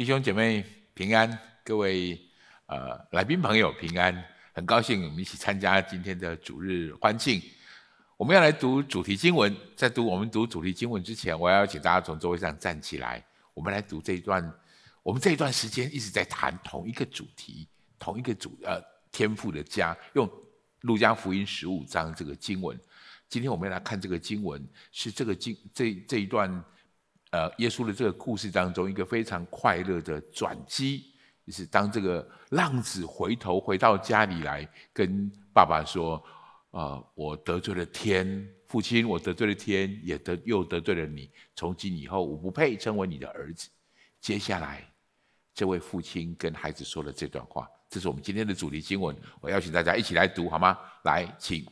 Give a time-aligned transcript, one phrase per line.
[0.00, 2.18] 弟兄姐妹平安，各位
[2.64, 4.24] 呃来宾朋友平安，
[4.54, 7.38] 很高兴我们一起参加今天的主日欢庆。
[8.16, 13.22] 我们要来读主题经文，在读我们读主题经文之前，我要请大家从座位上站起来。
[13.52, 14.42] 我们来读这一段，
[15.02, 20.26] 我们这一段时间一直在谈同一个主题，同一个主呃天父的家，用
[20.80, 22.80] 路加福音十五章这个经文。
[23.28, 26.64] 今天我们要来看这个经文，是这个经这这一段。
[27.30, 31.12] 呃，耶稣的这个故事当中，一个非常快乐的转机，
[31.46, 36.20] 就是当这个浪子回头回到家里来，跟爸爸说
[36.70, 41.30] ：“呃，我得罪了天，父亲，我得罪了天，也得又得罪了你。
[41.54, 43.68] 从今以后，我不配称为你的儿子。”
[44.20, 44.84] 接下来，
[45.54, 49.16] 这位父亲跟孩子说了这段话，这是我们今天的主题经文。
[49.40, 50.76] 我邀请大家一起来读，好吗？
[51.04, 51.64] 来，请。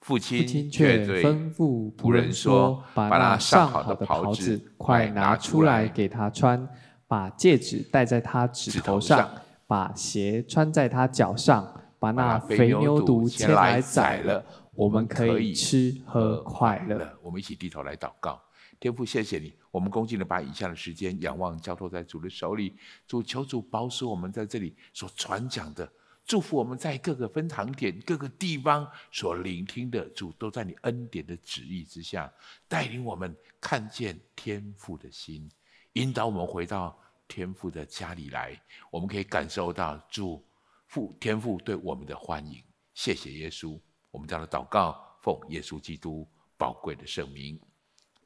[0.00, 6.66] 父亲却吩咐仆人说：“把那上好的袍子快拿出来给他穿，
[7.06, 9.30] 把戒指戴在他指头上，
[9.66, 14.42] 把鞋穿在他脚上，把那肥牛犊牵来宰了，
[14.72, 18.40] 我们可以吃喝快乐。”我们一起低头来祷告，
[18.80, 22.74] 天父，谢谢你，我们恭敬的把以下的时间仰望交托在主的手里，
[23.06, 25.86] 主求主保守我们在这里所传讲的。
[26.30, 32.32] 祝福我们在各个分堂点、各个地方所聆听的主，都在你恩典的旨意之下，
[32.68, 35.50] 带领我们看见天父的心，
[35.94, 38.56] 引导我们回到天父的家里来。
[38.92, 40.46] 我们可以感受到主
[40.86, 42.62] 父天父对我们的欢迎。
[42.94, 43.76] 谢谢耶稣，
[44.12, 46.24] 我们这样的祷告，奉耶稣基督
[46.56, 47.58] 宝贵的圣名，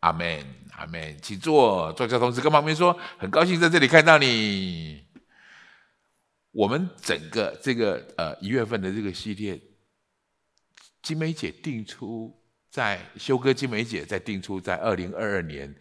[0.00, 1.16] 阿门，阿门。
[1.22, 5.06] 请坐，坐下，同时跟旁边说，很高兴在这里看到你。
[6.54, 9.60] 我们整个这个呃一月份的这个系列，
[11.02, 12.32] 金梅姐定出
[12.70, 15.74] 在修哥金梅姐在定出在二零二二年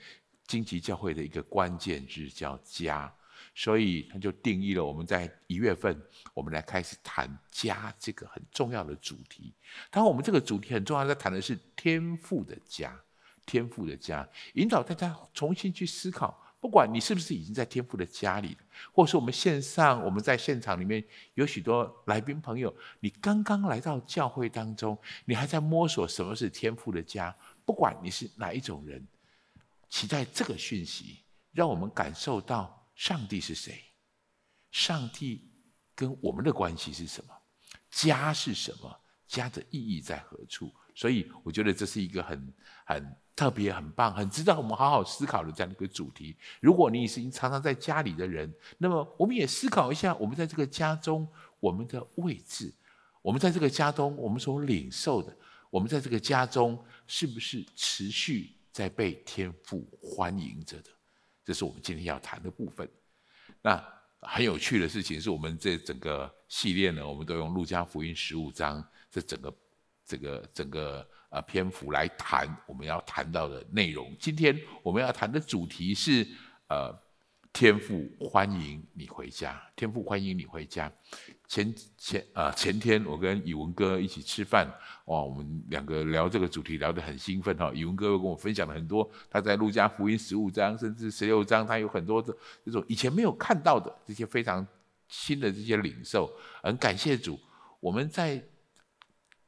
[0.47, 3.13] 荆棘教会的一个关键字叫家，
[3.53, 5.95] 所以他就定义了我们在一月份
[6.33, 9.53] 我们来开始谈家这个很重要的主题。
[9.91, 12.99] 当然，我们这个主题很重要，在谈的是天赋的家，
[13.45, 16.42] 天赋的家，引导大家重新去思考。
[16.63, 18.57] 不管你是不是已经在天父的家里，
[18.93, 21.03] 或是我们线上，我们在现场里面
[21.33, 27.35] 有许多来宾朋友，你刚刚来到教会当中，你还在摸索什么是天父的家。
[27.65, 29.05] 不管你是哪一种人，
[29.89, 33.83] 期待这个讯息，让我们感受到上帝是谁，
[34.71, 35.51] 上帝
[35.93, 37.33] 跟我们的关系是什么，
[37.89, 40.73] 家是什么，家的意义在何处。
[40.95, 42.53] 所以我觉得这是一个很
[42.85, 43.17] 很。
[43.35, 46.35] 特别很棒，很值得我们好好思考的这样的一个主题。
[46.61, 51.27] 如果你是常常在家里的人，那么我们也思考一下，我们在这个家中
[51.59, 52.71] 我们的位置，
[53.21, 55.35] 我们在这个家中我们所领受的，
[55.69, 56.77] 我们在这个家中
[57.07, 60.89] 是不是持续在被天父欢迎着的？
[61.43, 62.87] 这是我们今天要谈的部分。
[63.61, 63.83] 那
[64.21, 69.53] 很有趣的事情是我们这整个系列呢，我们都用路加福音十五章这整个
[70.05, 71.05] 这个整个。
[71.33, 74.15] 呃，篇幅来谈我们要谈到的内容。
[74.19, 76.23] 今天我们要谈的主题是，
[76.67, 76.95] 呃，
[77.51, 79.59] 天父欢迎你回家。
[79.75, 80.93] 天父欢迎你回家。
[81.47, 84.67] 前前、呃，前天我跟宇文哥一起吃饭，
[85.05, 87.71] 哇，我们两个聊这个主题聊得很兴奋哈。
[87.73, 92.31] 宇文哥又跟我分享了很多他在路加福音十五章甚至十六章，他有很多的
[92.63, 94.63] 这种以前没有看到的这些非常
[95.07, 96.31] 新的这些领受。
[96.61, 97.39] 很感谢主，
[97.79, 98.39] 我们在。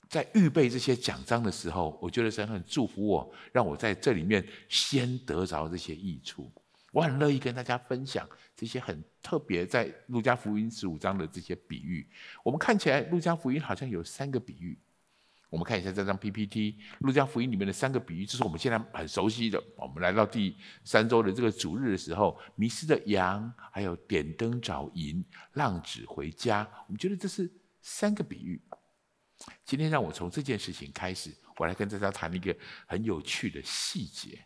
[0.10, 6.52] 在预备这些奖章的时候，我觉得神很祝福我，让我在这里面先得着这些益处。
[6.92, 12.08] 我很乐意跟大家分享这些很特别在路加福音十五章的这些比喻。
[12.42, 14.80] 我们看起来路加福音好像有三个比喻。
[15.50, 19.62] 我们看一下这张 PPT，路加福音里面的三个比喻，就是我们现在很熟悉的。
[19.78, 25.24] 我们来到第三周的这个主日的时候，迷失的羊，还有点灯找银，
[25.54, 26.68] 浪子回家。
[26.88, 27.50] 我们觉得这是
[27.82, 28.62] 三个比喻。
[29.63, 32.56] 今天让我从这件事情开始，我来跟大家谈一个
[32.86, 34.39] 很有趣的细节。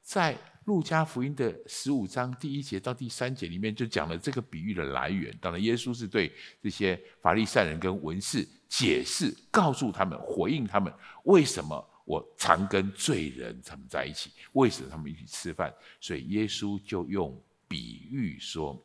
[0.00, 0.36] 在
[0.66, 5.34] 路加福音的十五章第一节到第三节里面，就讲了这个比喻的来源。
[5.40, 6.30] 当然，耶稣是对
[6.62, 10.92] 这些法利赛人跟文士解释，告诉他们，回应他们，
[11.24, 15.72] 为什么我常跟罪人他们在一起，为什么他们一起吃饭。
[16.00, 18.78] 所以耶稣就用比喻说，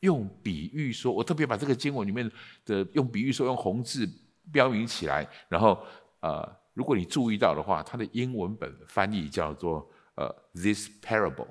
[0.00, 2.30] 用比喻说，我特别把这个经文里面
[2.64, 4.10] 的用比喻说，用红字。
[4.52, 5.84] 标明起来，然后
[6.20, 11.48] 呃，如果你注意到的话，它的英文本翻译叫做呃，this parable。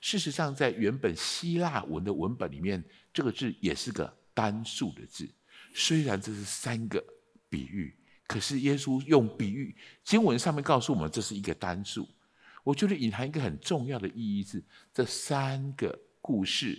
[0.00, 2.82] 事实上，在原本希腊文的文本里面，
[3.12, 5.28] 这个字也是个单数的字。
[5.74, 7.02] 虽然这是三个
[7.48, 7.94] 比喻，
[8.26, 12.08] 可是耶稣用比喻，经文上面告诉我们这是一个单数。
[12.64, 16.76] 我觉得隐含一个很重要的意义是，这三个故事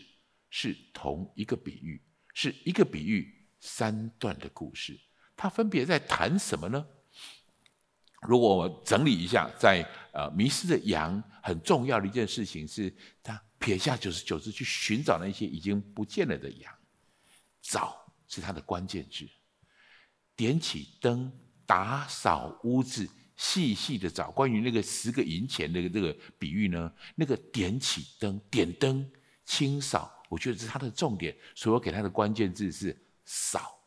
[0.50, 2.02] 是同一个比喻，
[2.34, 5.00] 是一个比喻三段的故事。
[5.38, 6.86] 他分别在谈什么呢？
[8.24, 12.92] 如果我整理一下，在呃迷失的羊很重要的一件事情是，
[13.22, 16.74] 他撇下九十九只去寻找那些已经不见了的羊，
[17.62, 17.96] 找
[18.28, 19.30] 是他的关键字，
[20.36, 21.32] 点起灯，
[21.68, 24.32] 打扫屋子，细细的找。
[24.32, 29.08] 关于那个十个银钱的这个比喻呢，那个点起灯，点灯，
[29.46, 33.80] 清扫，我觉得是他的重点，所以我给他的关键字是扫，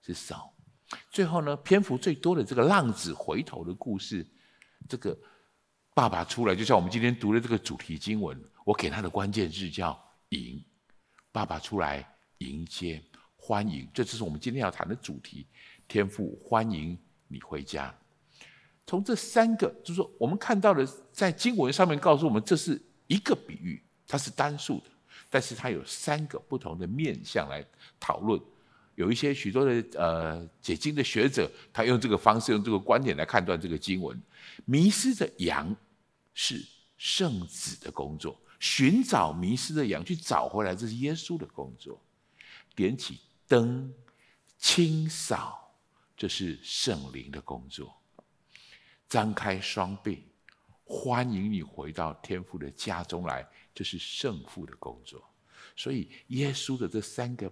[0.00, 0.54] 是扫。
[1.10, 4.26] 最后呢，篇幅最多的这个浪子回头的故事，
[4.88, 5.16] 这个
[5.94, 9.98] 爸爸出来，就像我们今天读的这个主题经文，我给他的关键字叫
[10.30, 10.64] 迎，
[11.30, 12.06] 爸爸出来
[12.38, 13.02] 迎接
[13.36, 15.46] 欢迎，这就是我们今天要谈的主题。
[15.86, 17.94] 天父欢迎你回家。
[18.86, 24.84] 从这三个，就是说我们看到的，在经文上面告诉我们，这是一个比喻，它是单数的，
[25.28, 27.62] 但是它有三个不同的面向来
[28.00, 28.40] 讨论。
[28.98, 34.20] 有一些许多的呃解经的学者，他用这个方式，用这个观点来判断这个经文。
[34.64, 35.74] 迷失的羊
[36.34, 36.60] 是
[36.96, 42.02] 圣子的工作，寻找迷失的羊去找回来，这是耶稣的工作。
[42.74, 43.94] 点起灯，
[44.58, 45.72] 清扫，
[46.16, 47.96] 这是圣灵的工作。
[49.08, 50.24] 张开双臂，
[50.82, 55.22] 欢迎你回到天父的家中来，这是圣父的工作。
[55.76, 57.48] 所以耶稣的这三个。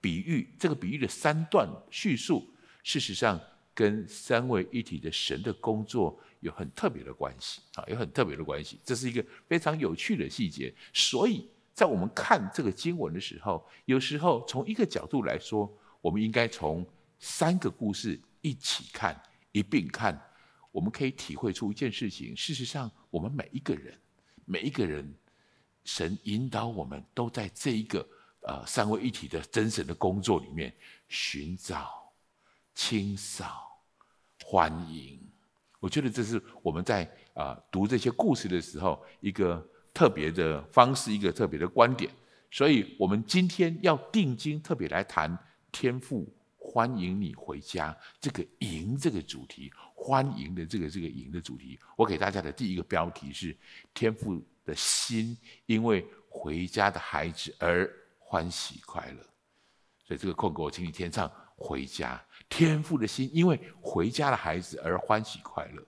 [0.00, 2.48] 比喻，这个比喻的三段叙述，
[2.82, 3.40] 事实上
[3.74, 8.78] 跟三位一体的神的工作有很特别的关系啊，有很特别的关系。
[8.84, 10.72] 这是一个非常有趣的细节。
[10.92, 16.86] 所以在我们看这个经文的时候，有时候从一个角度来说，我们应该从
[17.18, 19.20] 三个故事一起看，
[19.52, 20.20] 一并看，
[20.70, 22.36] 我们可以体会出一件事情。
[22.36, 23.98] 事实上，我们每一个人，
[24.44, 25.12] 每一个人，
[25.84, 28.08] 神引导我们都在这一个。
[28.48, 30.74] 呃，三位一体的真神的工作里面，
[31.06, 32.10] 寻找、
[32.74, 33.78] 清扫、
[34.42, 35.20] 欢迎，
[35.78, 37.04] 我觉得这是我们在
[37.34, 39.62] 啊、呃、读这些故事的时候一个
[39.92, 42.10] 特别的方式，一个特别的观点。
[42.50, 45.38] 所以，我们今天要定睛特别来谈
[45.70, 51.78] 天父欢迎你回家这个“迎”这个主题，欢迎的这个这个“迎”的主题。
[51.96, 53.54] 我给大家的第一个标题是：
[53.92, 55.36] 天父的心
[55.66, 57.86] 因为回家的孩子而。
[58.30, 59.22] 欢喜快乐，
[60.04, 61.30] 所以这个空格我请你填上。
[61.60, 65.84] 回家，天父的心因为回家的孩子而欢喜快乐。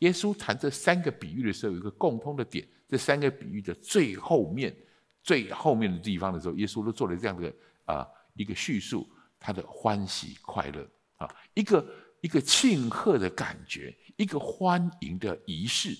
[0.00, 4.76] 耶稣谈这三个比喻的时候，有一个共通的点：这三个比喻的最后面、
[5.22, 7.50] 最后面的地方的时候，耶稣都做了这样的
[7.86, 9.08] 啊、一个叙述，
[9.40, 11.88] 他的欢喜快乐啊，一个
[12.20, 15.96] 一个庆贺的感觉，一个欢迎的仪式。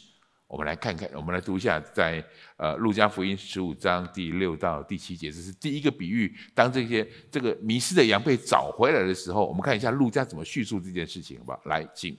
[0.49, 2.25] 我们来看看，我们来读一下在，在
[2.57, 6.33] 呃路加福音十五章第六到第七节，这是第一个比喻。
[6.55, 11.61] 当这些这个迷失的羊被找回来的时候，我们看一下路加怎么叙述这件事情，好不好？
[11.65, 12.17] 来，请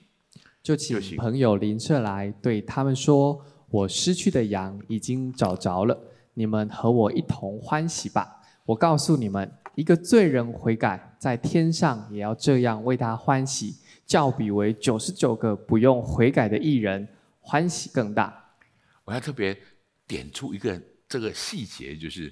[0.62, 5.98] 就请朋友邻舍来对他们说：“我失去的羊已经找着了，
[6.34, 17.08] 你们和我一同欢喜吧。”我告诉你们，一个罪人悔改，在天上也要这样为他欢喜，较比为九十九个不用悔改的义人。
[17.48, 18.56] 欢喜更大。
[19.04, 19.58] 我要特别
[20.06, 20.78] 点出一个
[21.08, 22.30] 这个细节，就是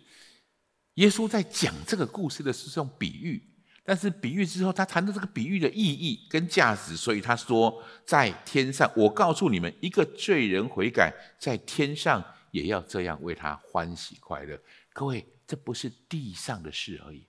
[0.94, 3.42] 耶稣在讲这个故事的时候用比喻，
[3.82, 14.60] 但是比喻之后，他谈到这个比喻的意义跟价值，所以他说，在天上，我告诉你们，一个罪人悔改，在天上也要这样为他欢喜快乐。
[14.92, 17.26] 各位，这不是地上的事而已。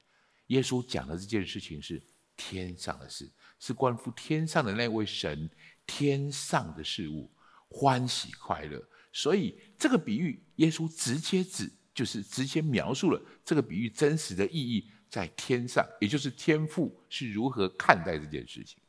[0.48, 2.04] 耶稣讲的这件事情是
[2.36, 5.50] 天上的事，是关乎天上的那位神，
[5.86, 7.32] 天上的事物。
[7.70, 8.82] 欢喜快乐，
[9.12, 18.80] 所以这个比喻，耶稣直接指，就是直接描述了这个比喻真实的意义在天上，也就是天父是如何看待这件事情。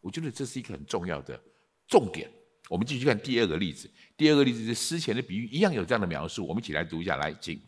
[0.00, 1.38] 我觉得这是一个很重要的
[1.86, 2.30] 重点。
[2.68, 6.46] 我们继续看第二个例子，第二个例子是失前的比喻，一样有这样的描述。
[6.46, 7.60] 我们一起来读一下，来，请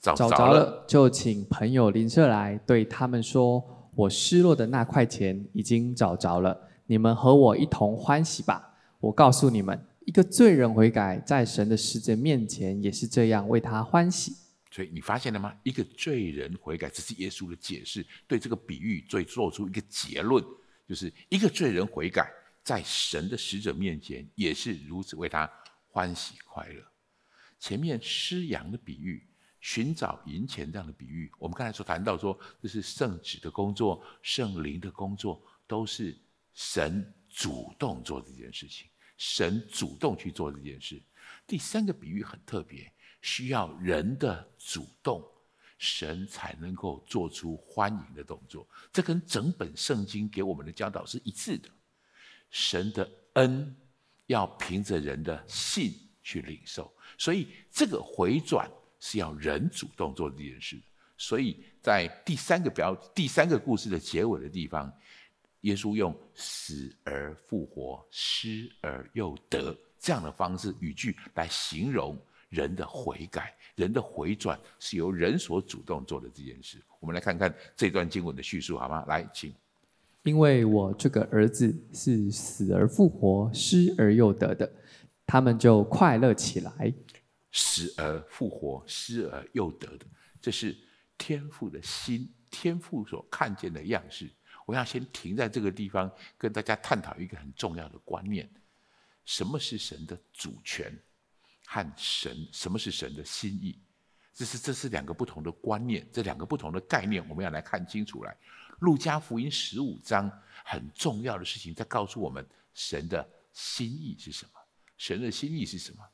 [0.00, 3.64] 找着了，找着了就请朋友邻舍来对他们说
[3.94, 8.64] ：“我失落的那块钱已经找着了，你们和我一同欢喜吧。”
[9.00, 14.34] 我告诉你们，一个罪人悔改，在神的使者面前也是这样为他欢喜。
[14.70, 15.54] 所以你发现了吗？
[15.62, 20.44] 一个罪人悔改，这是耶稣的解释，对这个比喻最做出一个结论，
[20.88, 22.30] 就是一个罪人悔改，
[22.62, 25.50] 在神的使者面前也是如此为他
[25.88, 26.82] 欢喜快乐。
[27.58, 29.26] 前面失羊的比喻，
[29.60, 36.16] 寻找银钱这样的比喻，我们刚才所谈到说，这是圣子的工作，圣灵的工作，都是
[36.52, 37.14] 神。
[37.36, 38.88] 主动做这件事情，
[39.18, 41.02] 神主动去做这件事。
[41.46, 42.90] 第三个比喻很特别，
[43.20, 45.22] 需要人的主动，
[45.76, 48.66] 神才能够做出欢迎的动作。
[48.90, 51.68] 这跟整本圣经给我们的教导是一致的。
[52.50, 53.76] 神的恩
[54.28, 58.66] 要凭着人的信去领受，所以这个回转
[58.98, 60.80] 是要人主动做这件事。
[61.18, 64.90] 所以在第三个标第三个故事的结尾的地方，
[65.66, 72.16] 耶稣用死而复活、失而又得这样的方式语句来形容
[72.48, 76.80] 人的悔改、人的回转是由人所主动做的这件事。
[77.00, 79.04] 我们来看看这段经文的叙述，好吗？
[79.08, 79.52] 来，请。
[80.22, 84.72] 因为我这个儿子是死而复活、失而又得的，
[85.26, 86.94] 他们就快乐起来。
[87.50, 90.06] 死而复活、失而又得的，
[90.40, 90.76] 这是
[91.18, 94.30] 天父的心，天父所看见的样式。
[94.66, 98.46] 我要先停在这个地方，跟大家探讨一个很重要的观念：
[99.24, 100.92] 什么是神的主权，
[101.64, 103.78] 和神什么是神的心意？
[104.34, 108.36] 这是这是两个不同的观念，这两个不同的概念，我们要来看清楚来。
[108.80, 110.30] 路加福音十五章
[110.62, 114.60] 很重要的事情，在告诉我们神的心意是什么？
[114.98, 116.04] 神的心意是什么？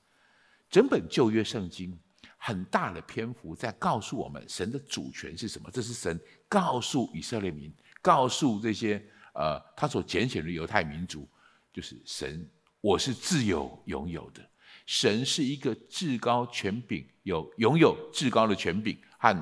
[0.70, 1.98] 整本旧约圣经
[2.36, 5.68] 很大的篇幅在告诉我们神的主权是什么？
[5.72, 11.26] 这是神告诉以色列民，告诉这些呃他所拣选的犹太民族，
[11.72, 12.46] 就是神，
[12.82, 14.46] 我是自有拥有的。
[14.84, 19.34] 神是一个至高权柄，有拥有至高的权柄和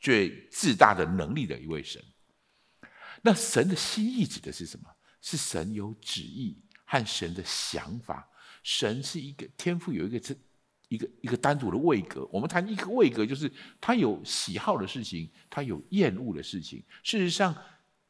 [0.00, 2.02] 最至大的能力的一位神。
[3.22, 4.90] 那神的心意指的是什么？
[5.20, 8.28] 是神有旨意和神的想法。
[8.62, 10.34] 神是一个天赋，有一个这
[10.88, 12.28] 一个一个单独的位格。
[12.32, 16.84] 我们谈一个位格，就是他有喜好的事情，他有厌恶的事情。
[17.02, 17.56] 事实上，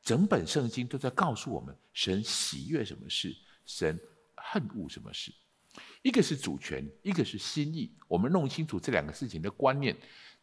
[0.09, 3.37] 整本圣经都在告诉我们：神喜悦什么事，
[3.67, 4.01] 神
[4.37, 5.31] 恨恶什么事。
[6.01, 7.95] 一个是主权，一个是心意。
[8.09, 9.95] 我们弄清楚这两个事情的观念。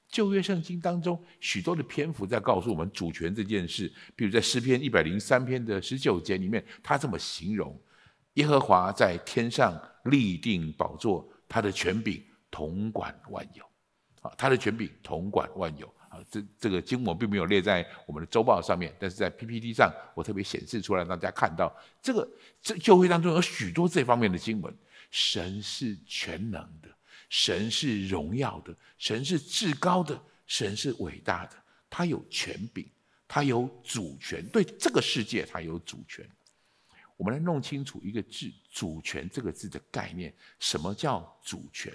[0.07, 7.75] 旧约圣经当中许多的篇幅在告诉我们主权这件事，比如在诗篇一百零三篇的十九节里面，他这么形容：
[8.35, 13.65] 耶和华在天上立定宝座，他的权柄统管万有。
[14.21, 15.91] 啊，他的权柄统管万有。
[16.29, 22.29] 这这个经文并没有列在我们的周报上面，但是在 PPT 上我特别显示出来，让大家看到这个
[22.61, 24.73] 这旧约当中有许多这方面的经文。
[25.11, 26.89] 神是全能的。
[27.29, 31.55] 神是荣耀的，神是至高的，神是伟大的，
[31.89, 32.87] 他有权柄，
[33.27, 36.27] 他有主权，对这个世界他有主权。
[37.17, 40.33] 我们来弄清楚一个字“主权”这个字的概念。
[40.59, 41.91] 什么叫主权？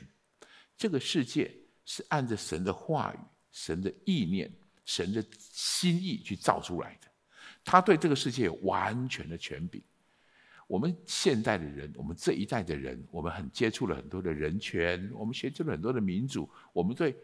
[0.76, 3.18] 这个世界是按着神的话语、
[3.50, 4.52] 神的意念、
[4.84, 7.08] 神的心意去造出来的，
[7.64, 9.82] 他对这个世界有完全的权柄。
[10.66, 17.16] 我们现代的人，我们这一代的人，我们很接触了很多的人权，我们学习了很多的民主，我们对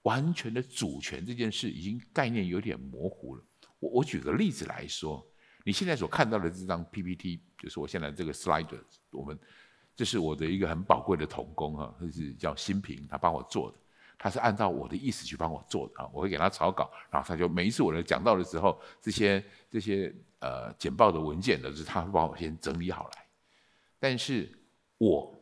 [0.00, 3.44] 完全的主权这件事已经概念有点模糊了。
[3.78, 5.22] 我我举个例子来说，
[5.62, 8.66] 你现在所看到的这张 PPT，就是我现在这个 slide，
[9.10, 9.38] 我们
[9.94, 13.78] 这是我的一个很宝贵的童工啊，就是叫新平，他帮我做的。
[14.18, 23.26] 他是按照我的意思去帮我做的啊，我会给他草稿，然后他就每一次我的讲到的时候，这些这些呃简报的文件呢，是他帮我先整理好来。
[23.98, 24.50] 但是
[24.98, 25.34] 我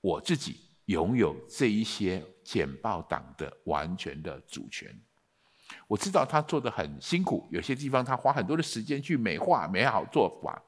[0.00, 4.88] 我自己拥有这一些简报档的完全的主权。
[5.88, 10.62] 我知道他做的很辛苦，有些地方他花很多的时间去美化美好做法，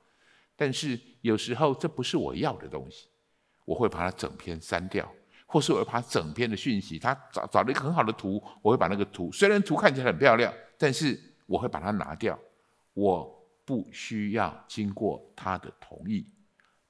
[0.57, 3.09] 但是有时候这不是我要的东西，
[3.65, 5.09] 我会把它整篇删掉。
[5.51, 12.39] 或是我把整篇的讯息，他找找了一个很好的图，我会把那个图，虽然图看起来很漂亮，但是我会把它拿掉。
[12.93, 16.27] 我不需要经过他的同意，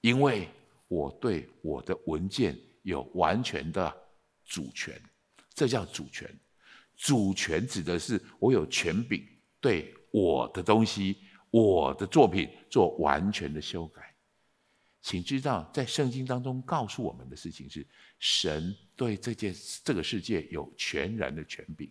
[0.00, 0.49] 因为
[0.88, 3.97] 我对我的文件有完全的
[4.45, 5.00] 主权。
[5.55, 6.29] 这叫主权。
[6.97, 9.25] 主权指的是我有权柄
[9.61, 11.19] 对我的东西、
[11.50, 14.08] 我的作品做完全的修改。
[15.00, 17.87] 请知道，在圣经当中告诉我们的事情是，
[18.19, 21.90] 神对这件这个世界有全然的权柄。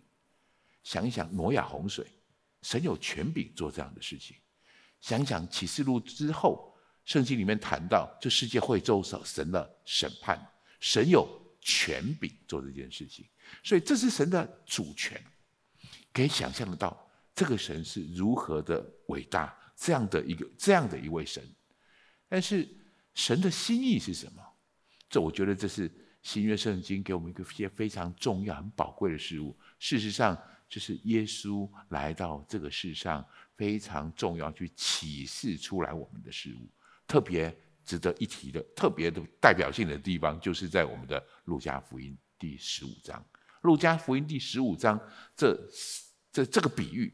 [0.84, 2.06] 想一想挪亚洪水，
[2.62, 4.36] 神有权柄做这样的事情。
[5.00, 10.38] 想一想启示录之后，圣经里面谈到这世界会受神的审判，
[10.78, 11.26] 神有
[11.60, 13.26] 权柄做这件事情。
[13.64, 15.20] 所以这是神的主权，
[16.12, 21.42] 可以想象得到这个神是如何的伟大，这样的一个这样的一位神，
[22.28, 22.68] 但是。
[23.18, 24.40] 神的心意是什么？
[25.10, 25.90] 这我觉得这是
[26.22, 29.58] 新约圣经给我们一个些非常重要、很宝贵的事物。
[29.80, 36.70] 事实上，这是耶稣来到这个世上非常重要去启示出来我们的事物。
[37.08, 37.52] 特别
[37.84, 43.26] 值得一提的、特别的代表性的地方，就是在我们的路加福音第十五章。
[43.62, 44.98] 路加福音第十五章
[45.34, 45.58] 这
[46.30, 47.12] 这这个比喻，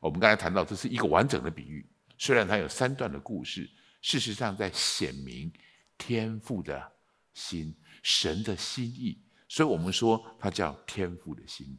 [0.00, 1.84] 我们刚才谈到这是一个完整的比喻，
[2.16, 3.68] 虽然它有三段的故事，
[4.00, 5.52] 事实上在显明
[5.98, 6.92] 天父的
[7.34, 11.78] 心、神的心意，所以我们说它叫天父的心。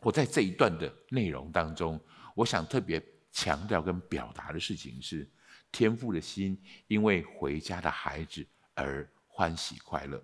[0.00, 2.00] 我在这一段的内容当中，
[2.34, 3.00] 我想特别
[3.30, 5.30] 强调跟表达的事情是，
[5.70, 10.22] 天父的心因为回家的孩子而欢喜快乐。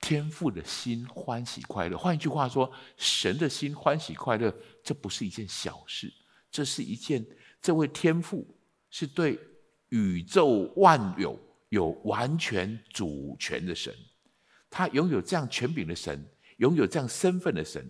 [0.00, 4.52] 天父的心欢喜快乐，换一句话说，神的心欢喜快乐，
[4.82, 6.12] 这不是一件小事，
[6.50, 7.24] 这是一件，
[7.62, 8.46] 这位天父
[8.90, 9.38] 是对
[9.90, 11.38] 宇宙万有
[11.68, 13.94] 有完全主权的神，
[14.68, 16.24] 他拥有这样权柄的神，
[16.58, 17.84] 拥有这样身份的神，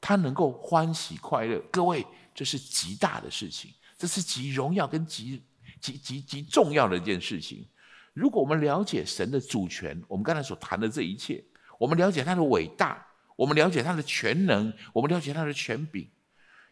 [0.00, 5.42] 他能够欢喜快乐，各位，这是极大的事情，这是极荣耀跟极
[5.80, 7.66] 极极极重要的一件事情。
[8.12, 11.44] 如果我们了解神的主权，我们刚才所谈的这一切，
[11.78, 16.10] 我们了解他的伟大，我们了解他的全能，我们了解他的权柄，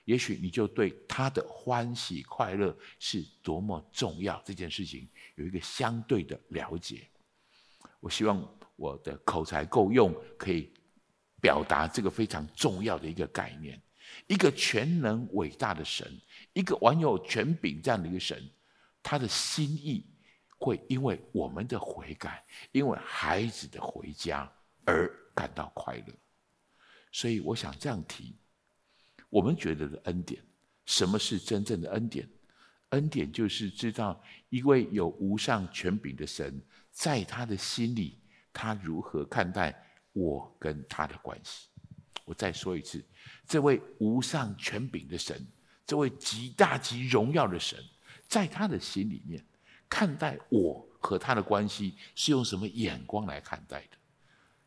[0.07, 7.07] 也许你就对他的欢喜快乐是多么重要这件事情有一个相对的了解。
[8.01, 8.43] 我希望
[8.75, 10.73] 我的口才够用，可以
[11.41, 13.79] 表达这个非常重要的一个概念：
[14.27, 16.11] 一个全能伟大的神，
[16.55, 18.43] 一个完有权柄这样的一个神，
[19.03, 20.05] 他的心意。
[20.59, 24.51] 会因为我们的悔改，因为孩子的回家
[24.87, 26.15] 而感到快乐。
[27.13, 28.35] 所以我想这样提，
[29.29, 30.43] 我们觉得的恩典，
[30.85, 32.29] 什么是真正的恩典？
[32.91, 36.61] 恩典就是知道一位有无上权柄的神，
[36.93, 38.19] 在他的心里，
[38.53, 39.75] 他如何看待
[40.13, 41.69] 我跟他的关系。
[42.25, 43.05] 我再说一次，
[43.47, 45.45] 这位无上权柄的神，
[45.87, 47.79] 这位极大极荣耀的神，
[48.29, 49.45] 在他的心里面。
[49.89, 53.97] 看待我和他的关系是用什么眼光来看待的？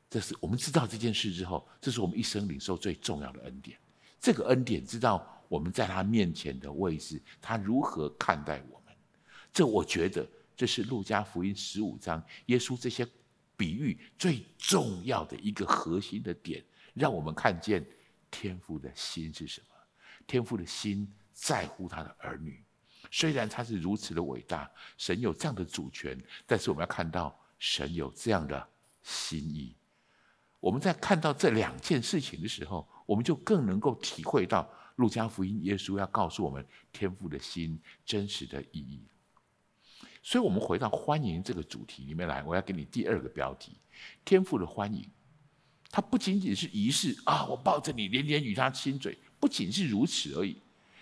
[0.10, 3.78] 这是我们知道这件事之后，这是我们一生领受最重要的恩典。
[4.20, 8.96] 这个恩典知道我们在他面前的位置，他如何看待我们。
[9.52, 13.08] 这我觉得这是路加福音十五章耶稣这些
[13.58, 17.86] 比喻最重要的一个核心的点，让我们看见
[18.30, 19.68] 天父的心是什么。
[20.28, 22.64] 天父的心在乎他的儿女。
[23.10, 28.70] 虽然他是如此的伟大，神有这样的主权，但是我们要看到神有这样的
[29.02, 29.76] 心意。
[30.60, 39.02] 我们在看到这两件事情的时候，我们就更能够体会到路加福音耶稣要告诉我们天父的心真实的意义。
[40.22, 43.78] 所以，我们回到欢迎这个主题里面来，我要给你第二个标题：
[44.24, 45.10] 天父的欢迎。
[45.90, 50.62] 它不仅仅是仪式啊，我抱着你连连与他亲嘴，不仅是如此而已。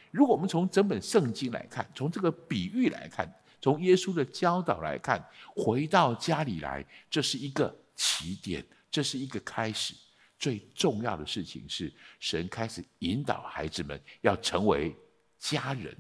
[0.10, 5.22] 如果我们从整本圣经来看，从这个比喻来看，从耶稣的教导来看，
[5.54, 9.94] 回到家里来，这是一个起点，这是一个开始。
[10.38, 14.96] 最重要的事情是，神开始引导孩子们要成为
[15.38, 15.96] 家人。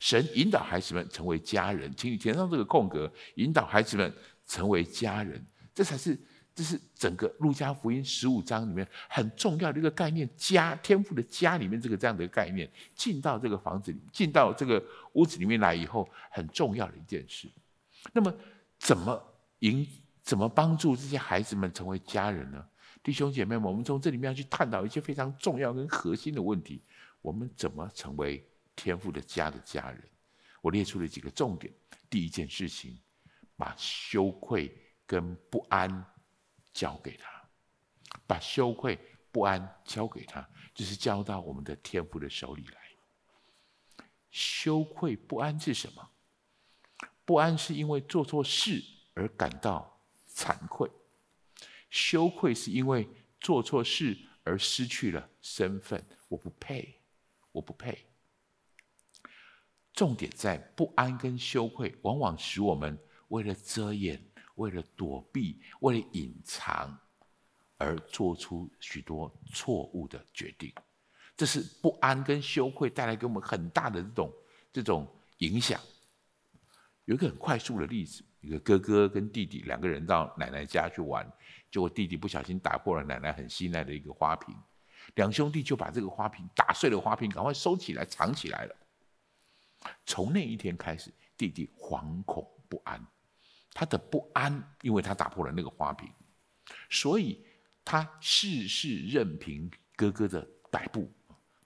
[0.00, 4.12] 神引导孩子们成为家人，请你填上这个空格，引导孩子们
[4.46, 6.18] 成为家人，这才是。
[6.56, 14.80] 这是整个路加福音十五章里面很重要的一个概念，家，天赋的家里面这个这样的概念，进到这个房子里，进到这个
[15.14, 17.50] 屋子里面来以后，很重要的一件事。
[18.12, 18.32] 那么，
[18.78, 19.20] 怎么
[19.58, 19.84] 引，
[20.22, 22.64] 怎么帮助这些孩子们成为家人呢？
[23.04, 26.82] 弟兄姐妹们，我们从这里面要去探讨一些非常重要跟核心的问题：
[27.22, 30.02] 我们怎么成为天父的家的家人？
[30.60, 31.72] 我列出了几个重点。
[32.10, 32.98] 第一件事情，
[33.56, 36.04] 把羞愧跟不安。
[36.72, 37.48] 交给他，
[38.26, 38.98] 把羞愧
[39.30, 44.06] 不安交给他，就是交到我们的天父的手里来。
[44.32, 46.10] 羞愧不安是什么？
[47.24, 48.82] 不安是因为做错事
[49.14, 50.00] 而感到
[50.34, 50.90] 惭愧，
[51.94, 53.08] 羞愧是因为
[53.40, 57.00] 做错事而失去了身份，我不配，
[57.52, 57.96] 我不配。
[59.92, 64.20] 重点在不安跟羞愧，往往使我们为了遮掩。
[64.56, 66.96] 为了躲避，为了隐藏，
[67.76, 70.72] 而做出许多错误的决定，
[71.36, 74.32] 这是不安跟羞愧带来给我们很大的这种
[74.72, 75.80] 这种影响。
[77.04, 81.30] 有一个很快速的例子：一个哥哥跟弟弟两个人到奶奶家去玩，
[81.70, 84.54] 结果弟弟不小心打破了奶奶很心爱的一个花瓶，
[85.14, 88.76] 两兄弟就把这个花瓶打碎了，花瓶赶快收起来藏起来了。
[90.06, 93.04] 从那一天开始，弟弟惶恐不安。
[93.76, 96.08] 他的不安，因为他打破了那个花瓶，
[96.88, 97.44] 所以
[97.84, 101.12] 他事事任凭哥哥的摆布，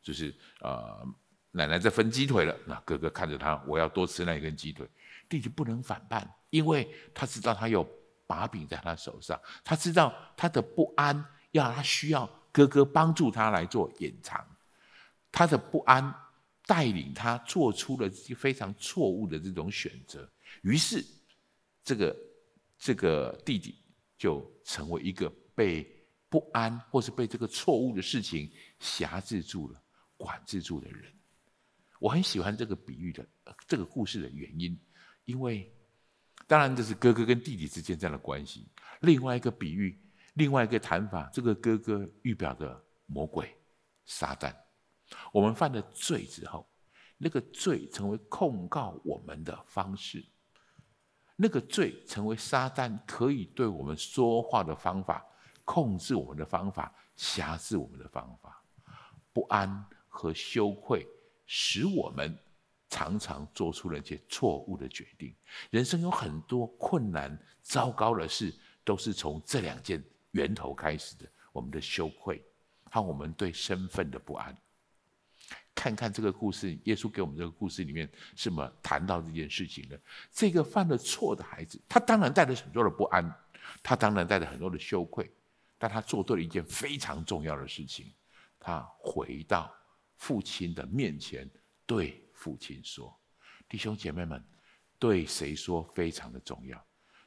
[0.01, 1.07] 就是呃，
[1.51, 4.89] 奶奶在分鸡腿了，那哥哥看着他，我要多吃那一根鸡腿，
[5.29, 7.87] 弟弟不能反叛，因为他知道他有
[8.27, 14.45] 把柄在他手上，他知道他的不安要他需要哥哥帮助他来做掩藏，
[15.31, 16.15] 他的不安
[16.67, 20.31] 带领他做出了非常错误的这种选择，
[20.63, 21.05] 于是
[21.83, 22.17] 这个
[22.79, 23.79] 这个弟弟
[24.17, 25.87] 就成为一个被
[26.29, 29.83] 不安或是被这个错误的事情挟制住了、
[30.17, 31.11] 管制住的人。
[31.99, 33.27] 我很喜欢这个比喻的
[33.67, 34.79] 这个故事的原因，
[35.29, 35.71] 因为。
[36.47, 38.67] 当然，这是哥哥跟弟弟之间这样的关系。
[39.01, 40.01] 另外一个比喻，
[40.33, 43.55] 另外一个谈法，这个哥哥预表的魔鬼
[44.07, 44.55] 撒旦。
[45.31, 46.67] 我们犯了罪之后，
[47.19, 50.25] 那个罪成为控告我们的方式，
[51.37, 55.23] 那个罪成为撒旦可以对我们说话的方法，
[55.67, 58.65] 控制我们的方法，挟制我们的方法。
[59.35, 61.07] 不安和羞愧
[61.45, 62.35] 使我们。
[62.89, 65.35] 常常做出了一些错误的决定。
[65.71, 72.43] 人生有很多困难、糟糕的事，都是从这两件源头开始的：我们的羞愧
[72.85, 74.57] 和我们对身份的不安。
[75.75, 80.01] 看看这个故事，耶稣给我们这个故事里面是怎么谈到这件事情的？
[80.33, 83.33] 这个犯了错的孩子，他当然带着很多的不安，
[83.83, 85.31] 他当然带着很多的羞愧，
[85.79, 88.13] 但他做对了一件非常重要的事情，
[88.59, 89.73] 他回到
[90.17, 91.49] 父亲的面前，
[91.87, 92.25] 对。
[92.39, 93.13] 父亲说
[93.69, 94.41] ：“弟兄姐妹们，
[94.97, 96.81] 对谁说非常的重要。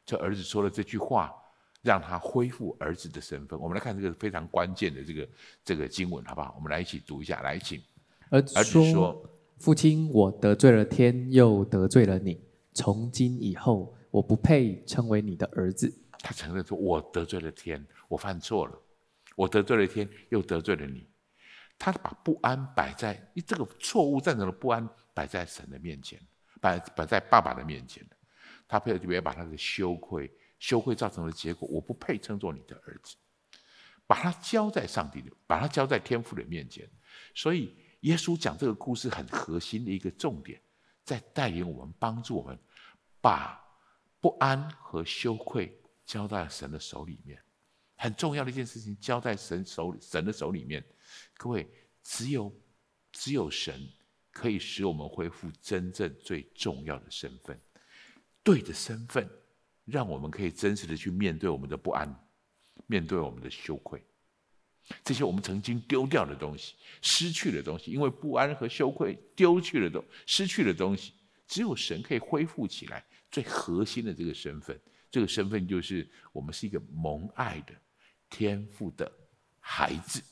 [0.06, 1.34] 这儿子说了这句话，
[1.82, 3.60] 让他恢复儿子的身份。
[3.60, 5.30] 我们来看这个非常关键的这个
[5.66, 6.54] 这个经文，好不好？
[6.56, 7.42] 我们来一起读一下。
[7.42, 7.82] 来，请
[8.30, 9.22] 儿子说：
[9.60, 12.42] 父亲，我得罪了天，又得罪了你。
[12.74, 15.94] 从今以后，我不配称为你的儿子。
[16.20, 18.82] 他承认说：我得罪了天，我犯错了，
[19.36, 21.06] 我得罪了天，又得罪了你。
[21.78, 26.20] 他把不安摆在这个错误造成的不安。”摆在神的面前，
[26.60, 28.06] 摆摆在爸爸的面前，
[28.68, 33.16] 他配特别把他的羞愧、羞愧造成的结果，我不配称作你的儿子，
[34.08, 36.90] 把他交在上帝的，把他交在天父的面前。
[37.36, 40.62] 所以耶稣讲这个故事很核心的一个重点，
[41.04, 42.58] 在带领我们、帮助我们，
[43.20, 43.62] 把
[44.20, 47.42] 不安和羞愧交在神的手里面。
[47.98, 50.84] 很重要的一件事情，交在神手里神的手里面。
[51.36, 51.70] 各位，
[52.02, 52.52] 只有
[53.12, 53.80] 只有神。
[54.32, 57.60] 可以使我们恢复真正最重要的身份，
[58.42, 59.30] 对的身份，
[59.86, 62.14] 让我们可以真实的去面对我们的不安，
[62.88, 64.02] 面对我们的羞愧，
[65.04, 71.14] 这些我们曾经丢掉的东西、失去的东西，因为不安和羞愧丢去了东失去的东西，
[71.48, 74.80] 只有神可以恢复起来最核心的这个身份。
[75.12, 77.74] 这个身份就是我们是一个蒙爱的
[78.30, 79.12] 天赋的
[79.60, 80.24] 孩子，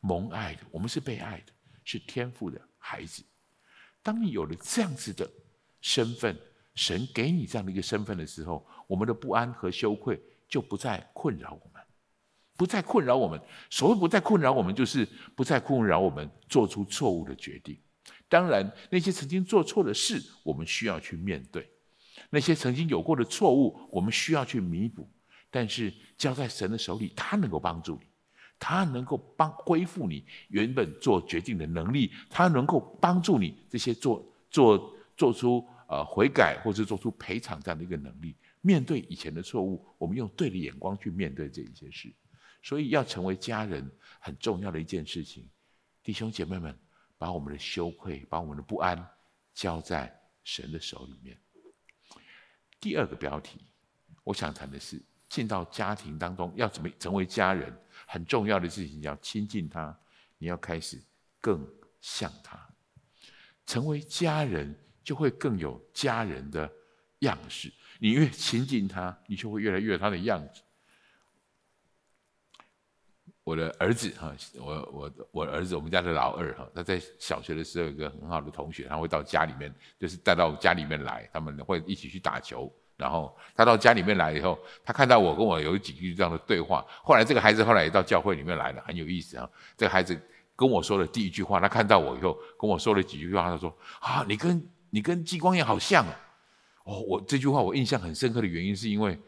[0.00, 1.52] 蒙爱的，我们是被爱的，
[1.84, 2.69] 是天赋的。
[2.80, 3.22] 孩子，
[4.02, 5.30] 当你有了这样子的
[5.80, 6.36] 身份，
[6.74, 11.80] 神给你这样的一个身份的时候，我们的不安和羞愧就不再困扰我们，
[12.56, 13.40] 不再困扰我们。
[13.70, 17.78] 所谓不再困扰我们，就是不再困扰我们做出错误的决定。
[18.28, 21.62] 当然，那些曾经做错的事，我们需要去面对；
[22.30, 25.08] 那些曾经有过的错误，我们需要去弥补。
[25.50, 28.06] 但是交在神的手里，他能够帮助你。
[28.60, 38.36] 他能够帮恢复你原本做决定的能力，他能够帮助你这些做做做出呃悔改或者做出赔偿这样的一个能力。
[38.60, 42.12] 面对以前的错误，我们用对的眼光去面对这一些事。
[42.62, 45.48] 所以要成为家人很重要的一件事情，
[46.02, 46.78] 弟兄姐妹们，
[47.16, 49.02] 把我们的羞愧、把我们的不安
[49.54, 51.34] 交在神的手里面。
[52.78, 53.60] 第二个标题，
[54.22, 57.74] 我想谈的是进到家庭当中要怎么成为家人。
[58.12, 59.96] 很重要的事情，要亲近他，
[60.36, 61.00] 你要开始
[61.40, 61.64] 更
[62.00, 62.58] 像他，
[63.64, 66.68] 成为家人，就会更有家人的
[67.20, 67.72] 样式。
[68.00, 70.60] 你越亲近他，你就会越来越有他的样子。
[73.44, 82.72] 我的儿子哈，我我我儿子，我们家的老二哈，他在小学的时候有个很好的同学，他会到家里面，就是带到家里面来，他们会一起去打球。
[83.00, 86.84] 然后他到家里面来以后，他看到我跟我有几句这样的对话。
[87.02, 89.48] 后来这个孩子后来也到教会里面来了，很有意思啊。
[89.74, 90.20] 这个孩子
[90.54, 96.14] 跟我说的第一句话，他看到我以后跟我说了几句话，他说：“啊，你跟你跟季光也好像啊。”
[96.84, 99.18] 哦，我这句话我印象很深刻的原因是因为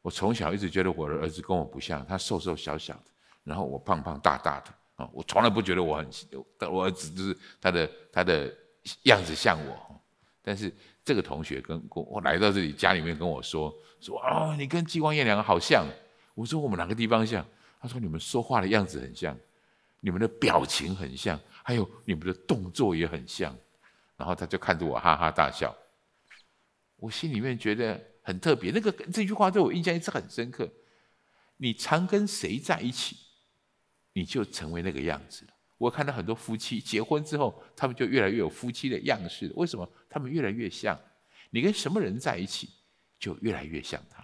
[0.00, 3.10] 我从小一直觉得我的儿子跟我不像，他瘦瘦小小的，
[3.44, 6.08] 然后我胖胖大大的啊，我从来不觉得我很，
[6.72, 8.50] 我儿子就是他的他的
[9.02, 10.00] 样子像我，
[10.42, 10.74] 但是。
[11.04, 15.86] 这个同学跟跟我来到这里家里面跟我说说啊，你跟季光燕两个好像。
[16.34, 17.44] 我说我们哪个地方像？
[17.80, 19.36] 他说你们说话的样子很像，
[20.00, 23.54] 你们的表情很像，还有你们的动作也很像。
[24.16, 25.74] 然后他就看着我哈哈大笑。
[26.96, 28.70] 我心里面觉得很特别。
[28.70, 30.70] 那个这句话对我印象一直很深刻。
[31.56, 33.16] 你常跟谁在一起，
[34.12, 35.52] 你就成为那个样子了。
[35.80, 39.50] 我看到很多夫妻结婚之后，他们就越来越有夫妻的样式。
[39.56, 39.90] 为什么？
[40.10, 40.98] 他们越来越像。
[41.48, 42.68] 你跟什么人在一起，
[43.18, 44.22] 就越来越像他。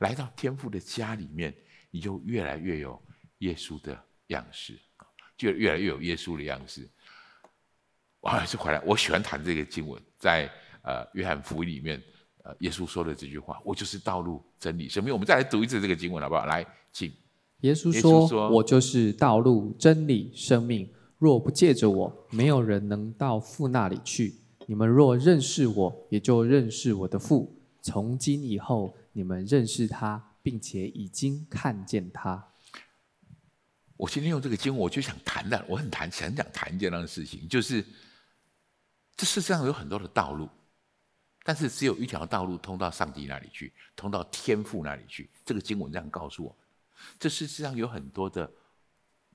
[0.00, 1.54] 来到天父的家里面，
[1.92, 3.00] 你就越来越有
[3.38, 4.76] 耶稣的样式，
[5.36, 6.90] 就越来越有耶稣的样式。
[8.18, 10.50] 我还是回来，我喜欢谈这个经文，在
[10.82, 12.02] 呃约翰福音里面，
[12.42, 16.44] 呃耶稣说的这句话：“我就是道路、真理、生命。”我们再来读一次这个经文，好不好？
[16.44, 17.21] 来，请。
[17.62, 20.88] 耶稣说：“稣说我就是道路、真理、生命。
[21.18, 24.34] 若不借着我，没有人能到父那里去。
[24.66, 27.60] 你们若认识我，也就认识我的父。
[27.80, 32.48] 从今以后，你们认识他，并且已经看见他。”
[33.96, 37.84] 我今天用这个经文，我就想谈的，我很谈，很想讲谈一件那样的事情，就是。
[39.14, 40.48] 这世上有很多的道路，
[41.44, 45.30] 但是只有一条道路通到上帝那里去，通到天父那里去。
[45.44, 46.58] 这个经文这样告诉我们：
[47.18, 48.52] 这世上有很多的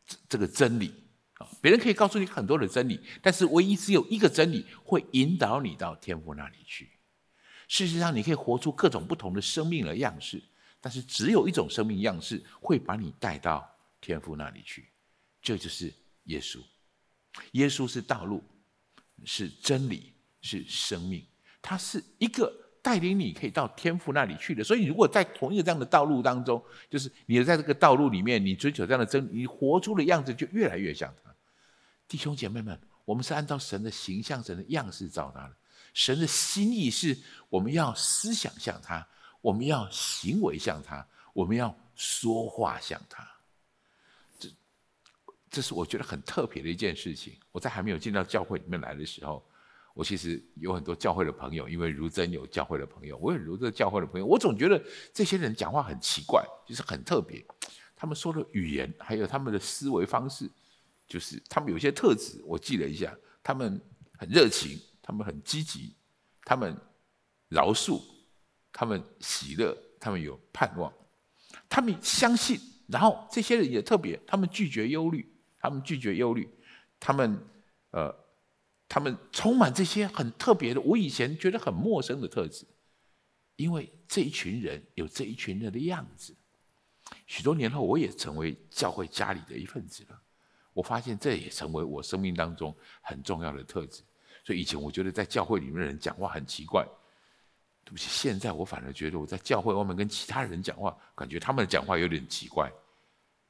[0.05, 0.93] 这这个真理
[1.35, 6.91] 啊，别人可以告诉你很多的真理，但是唯一只有一个真理会引导你到天父那里去。
[7.67, 10.41] 事实上，你可以活出各种不同的生命的样式，
[10.79, 13.69] 但是只有一种生命样式会把你带到
[14.01, 14.89] 天父那里去，
[15.41, 16.59] 这就是耶稣。
[17.51, 18.43] 耶稣是道路。
[19.25, 21.25] 是真理，是生命，
[21.59, 24.63] 它是一个带领你可以到天父那里去的。
[24.63, 31.29] 所以，如果在同一个这样的道路当中，就是你在这个道路里面，你追求这样的真理，你活出的样子就越来越像他。
[32.07, 35.53] 弟兄姐妹们，我们是按照神的形象、神的样式找他的。
[35.93, 37.17] 神的心意是
[37.49, 39.05] 我们要思想像他，
[39.41, 43.27] 我们要行为像他，我们要说话像他。
[44.39, 44.49] 这
[45.49, 47.35] 这是我觉得很特别的一件事情。
[47.51, 49.45] 我在还没有进到教会里面来的时候，
[49.97, 54.79] 我其实有很多教会的朋友，因为如真有教会的朋友，我有如真教会的朋友，我总觉得
[55.11, 57.43] 这些人讲话很奇怪，就是很特别。
[57.95, 60.47] 他们说的语言，还有他们的思维方式，
[61.07, 63.81] 就是他们有些特质，我记了一下，他们
[64.19, 65.95] 很热情，他们很积极，
[66.43, 66.77] 他们
[67.49, 67.99] 饶恕，
[68.71, 70.93] 他们喜乐，他们有盼望，
[71.67, 72.59] 他们相信。
[72.87, 75.33] 然后这些人也特别，他们拒绝忧虑。
[75.59, 76.47] 他们拒绝忧虑，
[76.99, 77.43] 他们，
[77.89, 78.15] 呃，
[78.89, 82.65] 他们充满这些很特别的，我以前觉得很陌生的特质，
[83.55, 86.35] 因为这一群人有这一群人的样子。
[87.25, 90.21] 许多年后，我也成为教会家里的一份子了。
[90.73, 94.03] 我发现这也成为我生命当中很重要的特质。
[94.43, 96.85] 所以以前我觉得在教会里面的人讲话很奇怪，
[97.83, 102.71] 对不起，现在我反而觉得我在教会外面跟其他人讲话，感觉他们的讲话有点奇怪，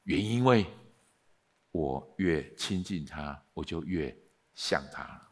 [0.03, 0.65] 原因为。
[1.71, 4.15] 我越亲近他，我就越
[4.55, 5.26] 像他。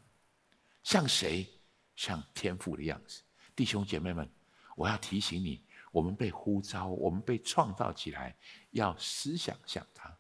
[0.86, 1.50] 像谁？
[1.96, 3.24] 像天父的样子。
[3.56, 4.30] 弟兄姐妹们，
[4.76, 8.38] 我要提醒你，我们被呼召，我们被创造起来，
[8.70, 10.16] 要思想像他，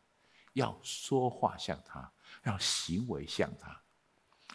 [0.54, 3.80] 要说话像他，让行为像他。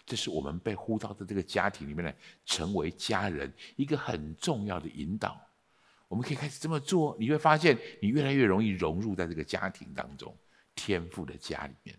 [0.04, 2.12] 这是我们被呼召的这个家庭里面来
[2.44, 5.40] 成为家人一个很重要的引导。
[6.08, 10.36] 我们可以开始这么做，你会发现你越来越容易融入在这个家庭当中。
[10.74, 11.96] 天父的家里面，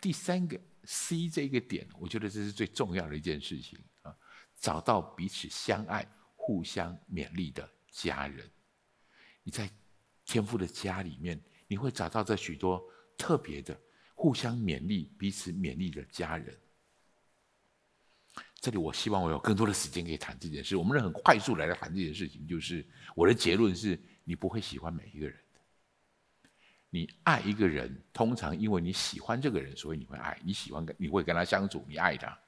[0.00, 4.14] 第三个 C 这个点，我觉得这是最重要的一件事情啊！
[4.58, 8.48] 找到彼此相爱、互相勉励的家人。
[9.42, 9.70] 你在
[10.24, 12.82] 天父的家里面，你会找到这许多
[13.16, 13.78] 特别的、
[14.14, 16.56] 互相勉励、彼此勉励的家人。
[18.60, 20.76] 这里，我希望我有更多的时间可以谈这件事。
[20.76, 25.36] 我们能很快速来谈这件事情，就是我的结论是：你不会喜欢每一个人。
[26.94, 30.38] 你爱一个人，通常因为你喜欢这个人，所以你会爱。
[30.44, 32.38] 你喜欢跟你会跟他相处，你爱他。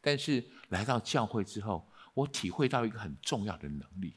[0.00, 4.16] 但是来到教会之后，我体会到一个很重要的能力。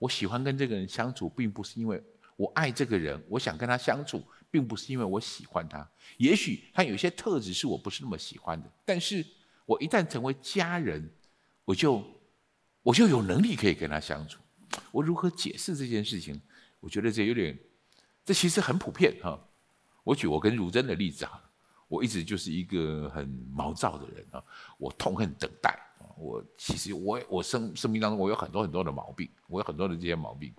[0.00, 2.02] 我喜欢跟这个人相处，并不是因为
[2.34, 5.88] 我爱这个人，我想跟他相处，并不是因为我喜欢他。
[6.16, 9.24] 也许他有些特质是我不是那么喜欢的，但是
[9.64, 11.08] 我一旦成为家人，
[11.64, 12.04] 我就
[12.82, 14.40] 我就有能力可以跟他相处。
[14.90, 16.40] 我如何解释这件事情？
[16.80, 17.56] 我觉得这有点。
[18.28, 19.40] 这其实很普遍哈，
[20.04, 21.42] 我举我跟如真的例子哈，
[21.88, 24.44] 我一直就是一个很毛躁的人啊，
[24.76, 30.52] 我痛恨等待啊，我其实我我生生命当中我有很多很多的毛病，我有很多的这些毛病。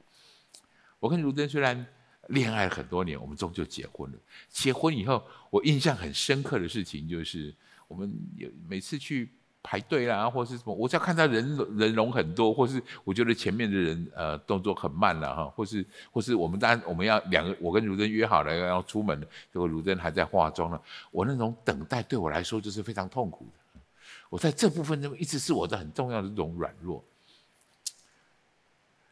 [0.99, 1.85] 我跟如真虽然
[2.29, 4.17] 恋爱很多年，我们终究结婚了。
[4.49, 7.55] 结婚以后，我印象很深刻的事情就是，
[7.87, 9.31] 我们有每次去。
[9.61, 20.79] 排队啦，或是什么，我只要看到人人龙很多，或是我觉得前面的人呃动作很慢了哈，或是或是我们当然我们要两个，我跟如真约好了要出门，结果如真还在化妆呢，
[21.11, 23.81] 我那种等待对我来说就是非常痛苦的。
[24.29, 27.03] 我在这部分中一直是我的很重要的这种软弱，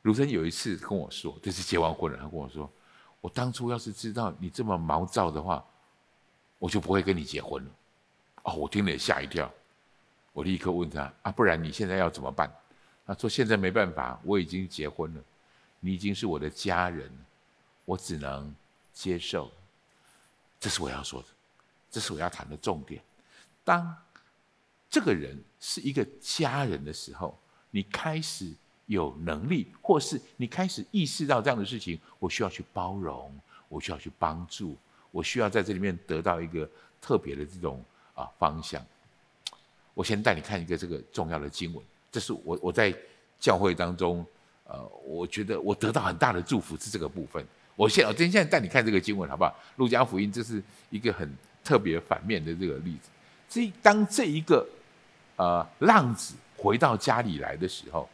[0.04, 2.70] 卢生有一次跟我说，这是结完婚了，他跟我说，
[3.20, 5.64] 我当初要是知道你这么毛躁的话，
[6.60, 7.70] 我就不会跟你结婚了。
[8.44, 9.52] 哦，我听了也吓一跳，
[10.38, 12.48] 我立刻问他啊，不然你现在要怎么办？
[13.08, 15.24] 他说现在没办法，我已经结婚了，
[15.80, 17.10] 你已经是我的家人，
[17.86, 18.54] 我只能
[18.94, 19.52] 接受。
[20.60, 21.28] 这是我要说的，
[21.90, 23.02] 这是我要谈的重点。
[23.64, 23.98] 当
[24.88, 27.36] 这个人是一个家人的时候，
[27.72, 28.54] 你开始
[28.86, 33.36] 有能力，或是你开始意识到这样的事情，我需要去包容，
[33.70, 34.78] 我需要去帮助，
[35.10, 36.70] 我需要在这里面得到一个
[37.02, 38.86] 特别的这种啊方向。
[39.98, 42.94] 我先带你看一个这个重要的经文，这是我我在
[43.40, 44.24] 教会当中，
[44.66, 47.44] 呃，我觉得我得到很大的祝福是这个部分。
[47.76, 49.60] 我现我今天现在带你看这个经文好不好？
[49.78, 51.28] 路加福音这是一个很
[51.64, 53.10] 特别反面的这个例子。
[53.50, 54.64] 这当这一个
[55.36, 58.08] 呃浪子回到家里来的时候，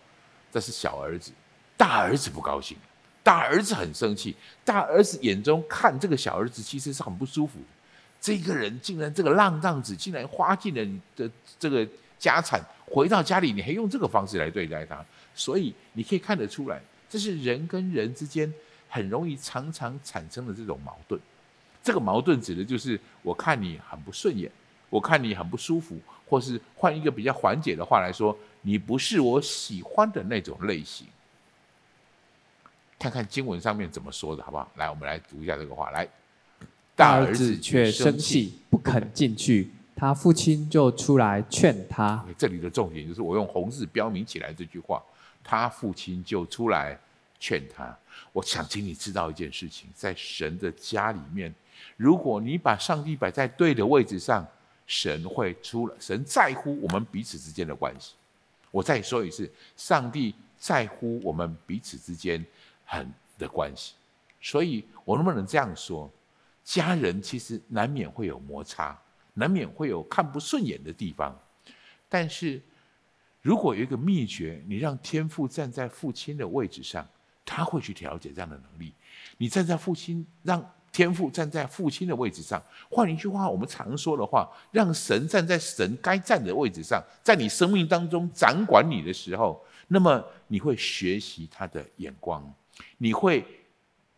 [0.54, 1.34] 这是小儿子，
[1.76, 2.78] 大儿子不高兴，
[3.22, 7.60] 大儿子很生气，大儿子眼中看这个小儿子其实是很不舒服。
[8.24, 11.86] 这个人竟然这个浪荡子竟然花尽了你的这个
[12.18, 15.04] 家产，回到家里你还用这个方式来对待他，
[15.36, 18.52] 所以你可以看得出来，这是人跟人之间。
[18.88, 21.20] 很容易常常产生的这种矛盾，
[21.82, 24.52] 这个矛盾指的就是我看你很不顺眼，
[24.88, 31.08] 我看你很不舒服，或是换一个比较缓解的话来说，你不是我喜欢的那种类型。
[33.00, 34.72] 看看经文上面怎么说的，好不好？
[34.76, 35.90] 来，我们来读一下这个话。
[35.90, 36.08] 来，
[36.96, 42.26] 大儿子却生气，不肯进去，他父亲就出来劝他。
[42.38, 45.02] 这里的重点就是我用红字标明起来这句话，
[45.44, 47.00] 他父亲就出来。
[47.40, 47.94] 劝他，
[48.32, 51.54] 我想请你知道一件事情，在神的家里面，
[51.98, 54.48] 如果你把上帝摆在对的位置上，
[54.88, 55.96] 神会出来。
[56.00, 58.14] 神在乎我们彼此之间的关系。
[58.72, 62.42] 我再说一次，上帝在乎我们彼此之间
[62.86, 63.96] 很的关系。
[64.40, 66.10] 所以，我能不能这样说？
[66.64, 68.98] 家人其实难免会有摩擦，
[69.34, 71.38] 难免会有看不顺眼的地方，
[72.10, 72.62] 但是
[73.42, 77.08] 如果有一个秘诀，你让天父站在父亲的位置上。
[77.46, 78.94] 他会去调节这样的能力。
[79.38, 82.64] 你站在父亲，让天父站在父亲的位置上。
[82.90, 92.42] 换一句话，我们常说的话，让神站在神该站的位置上，在你生命当中掌管你的时候，那么你会学习他的眼光，
[92.98, 93.46] 你会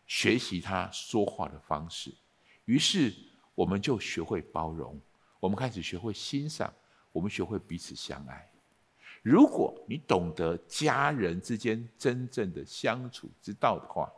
[0.06, 2.14] 学习他说话的方式。
[2.66, 3.12] 于是，
[3.54, 5.00] 我们就学会包容，
[5.40, 6.72] 我们开始学会欣赏，
[7.10, 8.48] 我们学会彼此相爱。
[9.22, 14.12] 如果你懂得家人之间真正的相处之道的话，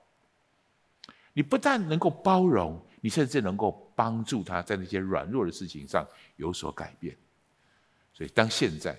[1.33, 6.07] 你不但能够包容，你甚至能够帮助他在那些软弱的事情上
[6.37, 7.17] 有所改变。
[8.13, 8.99] 所以，当现在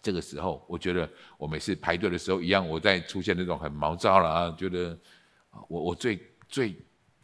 [0.00, 4.96] 这个时候，我觉得我每次排队的时候一样，我在出现那种很毛躁了啊，觉得
[5.68, 6.76] 我我最最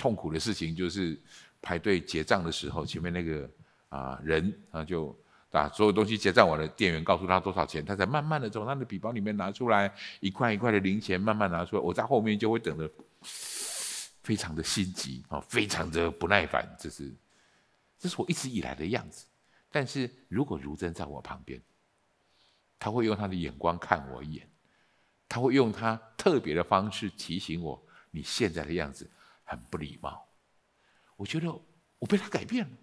[0.03, 1.17] 痛苦的事情就是
[1.61, 3.49] 排队结账的时候，前面那个
[3.89, 5.17] 啊人啊就。
[5.55, 11.83] 把，所有东西结账完了，店员告诉他多少钱，他才慢慢的从他的笔包里面拿出来一块一块的零钱，慢慢拿出来。
[11.83, 12.91] 我在后面就会等得
[14.23, 16.67] 非常的心急啊，非常的不耐烦。
[16.81, 17.15] 这是，
[17.99, 19.27] 这是我一直以来的样子。
[19.71, 21.61] 但是如果如真在我旁边，
[22.79, 24.49] 他会用他的眼光看我一眼，
[25.29, 27.79] 他会用他特别的方式提醒我，
[28.11, 29.07] 你现在的样子
[29.53, 30.29] 很不礼貌。
[31.17, 31.49] 我觉得
[31.99, 32.77] 我被他改变了，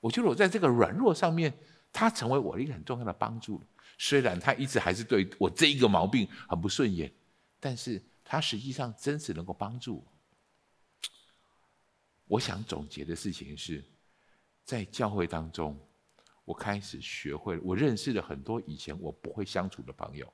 [0.00, 1.54] 我觉得我在这个软弱上面。
[1.94, 3.62] 他成为我的一个很重要的帮助，
[3.98, 7.12] 虽然他一直还是对我这一个毛病很不顺眼，
[7.60, 10.12] 但是他实际上真实能够帮助我。
[12.24, 13.84] 我想总结的事情是，
[14.64, 15.78] 在教会当中，
[16.46, 20.32] 我开始学会，我认识了很多以前我不会相处的朋友，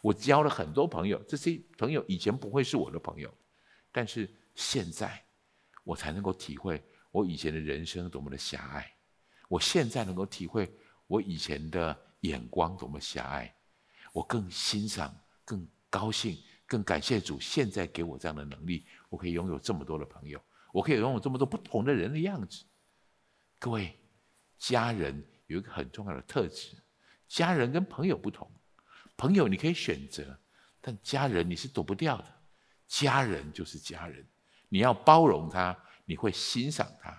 [0.00, 3.34] 我交了很多朋友，这些朋友以前不会是我的朋友，
[3.90, 5.22] 但是现在
[5.82, 8.90] 我才能够体会我以前的人生多么的狭隘，
[9.48, 10.72] 我现在能够体会。
[11.06, 13.54] 我以前的眼光多么狭隘，
[14.10, 20.42] 我更欣赏、更高兴、更感谢主，现在给我这样的能力，我可以拥有这么多的朋友，
[20.72, 22.64] 我可以拥有这么多不同的人的样子。
[23.58, 24.00] 各位，
[24.58, 26.82] 家人有一个很重要的特质，
[27.28, 28.50] 家人跟朋友不同，
[29.14, 30.40] 朋友你可以选择，
[30.80, 32.42] 但家人你是躲不掉的，
[32.88, 34.26] 家人就是家人，
[34.74, 35.72] 你要包容他，
[36.04, 37.16] 你会欣赏他。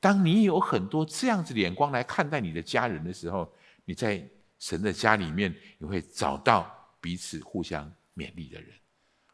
[0.00, 3.54] 当你有很多这样子的眼光来看待你的家人的时候，
[3.84, 4.28] 你在
[4.58, 6.68] 神的家里面，你会找到
[7.00, 8.76] 彼此互相勉励的人。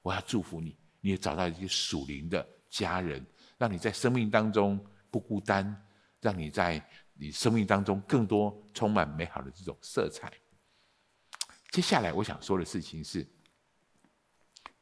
[0.03, 3.27] 我要祝福你，你也找到一些属灵的家人，
[3.57, 4.79] 让你在生命当中
[5.11, 5.75] 不孤单，
[6.21, 10.31] 让你在你生命当中更多充满美好的这种色彩。
[11.71, 13.27] 接下来我想说的事情是，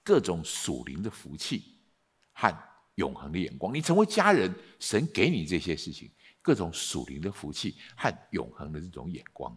[0.02, 1.76] 各种属灵的福气
[2.37, 2.55] 和
[2.97, 3.74] 永恒的眼光。
[3.74, 6.11] 你成为家人，神给你这些事情，
[6.43, 9.57] 各种属灵的福气和永恒的这种眼光。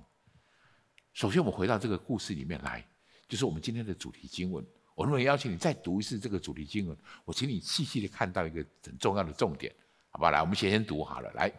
[1.13, 2.85] 首先，我们回到这个故事里面来，
[3.27, 4.65] 就是我们今天的主题经文。
[4.95, 9.73] 我认为邀请你再读一次这个主题经文，我请你细细的看到一个很重要的重点，
[10.09, 10.31] 好不好？
[10.31, 11.31] 来，我们先先读好了。
[11.33, 11.51] 来，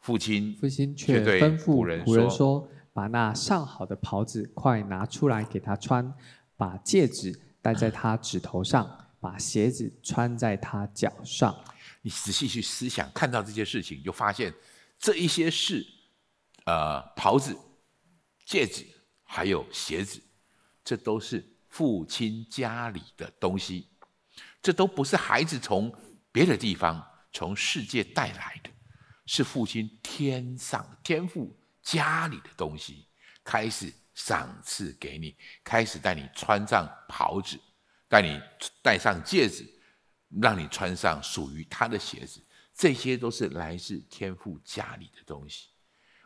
[0.00, 6.14] 父亲，父亲却吩咐仆人说：“把那上好的袍子快拿出来给他穿，
[6.56, 11.64] 把戒指戴在他指头上，把鞋子穿在他脚上。”
[12.02, 14.52] 你仔细去思想，看到这些事情，就发现
[14.98, 15.86] 这一些事，
[16.66, 17.56] 呃，袍子、
[18.44, 18.86] 戒指
[19.22, 20.22] 还有鞋子，
[20.84, 21.50] 这都是。
[21.74, 23.88] 父亲家里的东西，
[24.62, 25.92] 这都不是孩子从
[26.30, 28.70] 别的地方、从世界带来的，
[29.26, 31.52] 是父亲天上天父
[31.82, 33.08] 家里的东西，
[33.42, 37.58] 开始赏赐给你，开始带你穿上袍子，
[38.14, 38.40] 带你
[38.80, 39.68] 戴上戒指，
[40.40, 42.40] 让你穿上属于他的鞋子，
[42.72, 45.70] 这些都是来自天父家里的东西。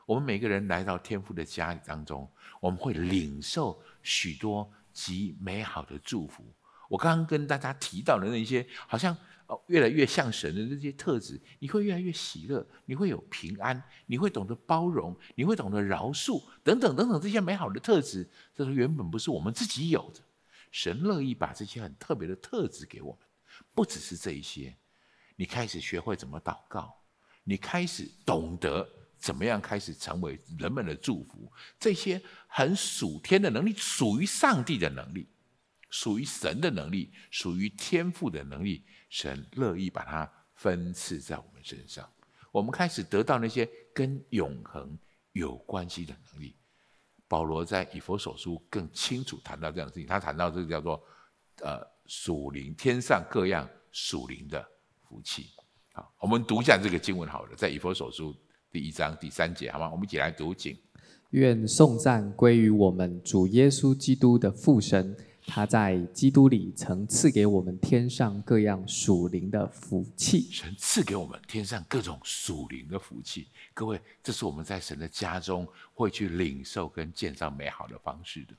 [0.05, 2.31] 我们每个人来到天父的家里当中，
[2.61, 4.71] 我们会领受许多。
[4.93, 6.45] 极美好的祝福。
[6.89, 9.17] 我刚刚跟大家提到的那些，好像
[9.47, 20.21] 哦越来越像神的那些特质，你会越来越喜乐，你会有平安，你会懂得包容，你会懂得饶恕，等等等等这些美好的特质，这是原本不是我们自己有的。
[20.71, 23.21] 神乐意把这些很特别的特质给我们，
[23.75, 24.77] 不只是这一些。
[25.37, 26.95] 你开始学会怎么祷告，
[27.45, 28.89] 你开始懂得。
[29.21, 31.53] 怎么样开始成为人们的祝福？
[31.77, 35.29] 这些很属天的能力，属于上帝的能力，
[35.91, 42.09] 属于神的能力，属于天赋的能力，神乐意把它分赐在我们身上。
[42.53, 44.97] 我们开始得到那些跟永恒
[45.33, 46.55] 有关系的能力。
[47.29, 51.01] 保罗在以弗所书更清楚谈到这样的事情，他谈到这个叫做
[51.61, 54.67] 呃属灵天上各样属灵的
[55.07, 55.47] 福气。
[55.93, 58.35] 好，我们读一下这个经文好了，在以弗所书。
[58.71, 59.91] 第一章第三节，好吗？
[59.91, 60.77] 我们一起来读经。
[61.31, 65.17] 愿颂赞归于我们主耶稣基督的父神，
[65.51, 70.43] 他在基督里曾赐给我们天上各样属灵的福气。
[70.53, 73.49] 神赐给我们天上各种属灵的福气。
[73.73, 78.55] 各位，这是我们在神的家中会去领受跟建造美好的方式的。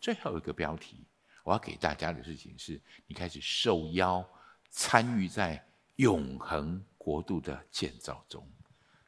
[0.00, 0.96] 最后一个标题，
[1.44, 4.28] 我要给大家的事情是：你开始受邀
[4.68, 8.44] 参与在永恒国度的建造中。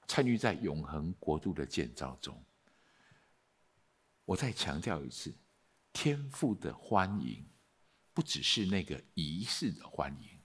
[0.06, 2.40] 参与在永恒国度的建造中，
[4.24, 5.34] 我再强调一次，
[5.92, 7.44] 天父的欢迎
[8.14, 10.38] 不只是那个仪式的欢迎，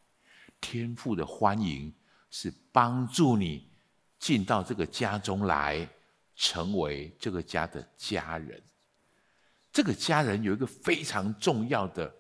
[0.60, 1.94] 天父的欢迎
[2.30, 3.70] 是帮助你
[4.20, 5.88] 进到这个家中来，
[6.36, 8.62] 成为这个家的家人。
[9.72, 12.14] 这个家人有一个非常重要的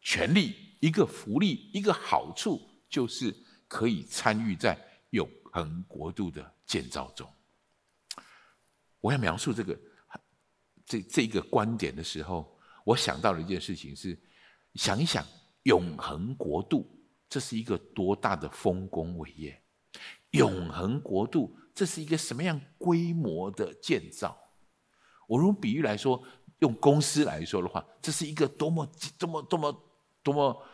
[0.00, 3.34] 权利，一个福利，一个好处，就是
[3.68, 4.76] 可以参与在
[5.10, 7.30] 永恒国度的建造中，
[9.00, 9.78] 我要描述这个
[10.92, 14.18] 这这一个观点的时候，我想到了一件事情是：
[14.74, 15.24] 想一想，
[15.62, 16.86] 永恒国度
[17.30, 19.58] 这是一个多大的丰功伟业？
[20.32, 24.36] 永恒国度这是一个什么样规模的建造？
[25.26, 26.22] 我用比喻来说，
[26.58, 28.86] 用公司来说的话，这是一个多么
[29.18, 29.84] 多么多么
[30.22, 30.66] 多么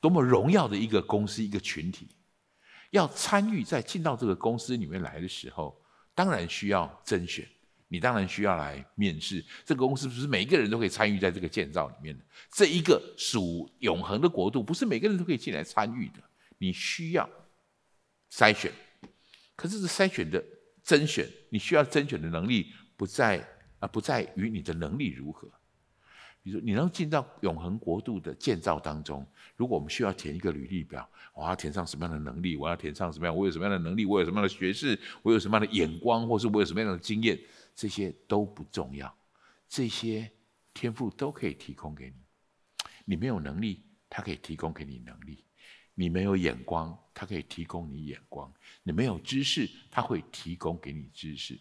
[0.00, 2.08] 多么荣耀的一个公司，一个群体。
[2.92, 5.78] 要参与在进到这个公司里面来的时候，
[6.14, 7.46] 当然需要甄选，
[7.92, 9.44] 你当然需要来面试。
[9.64, 12.24] 这个公司不是每一个人都可以参与在这个建造里面的。
[12.50, 16.22] 这一个属永恒的国度，不是每个人都可以进来参与的。
[16.56, 17.28] 你需要
[18.32, 18.70] 筛选，
[19.56, 20.42] 可是这筛选的
[20.84, 23.44] 甄选，你需要甄选的能力不在
[23.80, 25.50] 啊，不在于你的能力如何。
[26.42, 29.26] 比如说，你能进到永恒国度的建造当中，
[29.56, 32.56] 如果我们需要填一个履历表，我要填上什么样的能力？
[32.56, 33.36] 我要填上什么样？
[33.36, 34.06] 我有什么样的能力？
[34.06, 34.98] 我有什么样的学识？
[35.22, 36.26] 我有什么样的眼光？
[36.26, 37.38] 或是我有什么样的经验？
[37.80, 39.10] 这些都不重要，
[39.66, 40.30] 这些
[40.74, 42.16] 天赋都可以提供给你。
[43.06, 45.42] 你没有能力，他可以提供给你能力；
[45.94, 48.52] 你没有眼光，他可以提供你眼光；
[48.82, 51.58] 你没有知识，他会提供给你知识。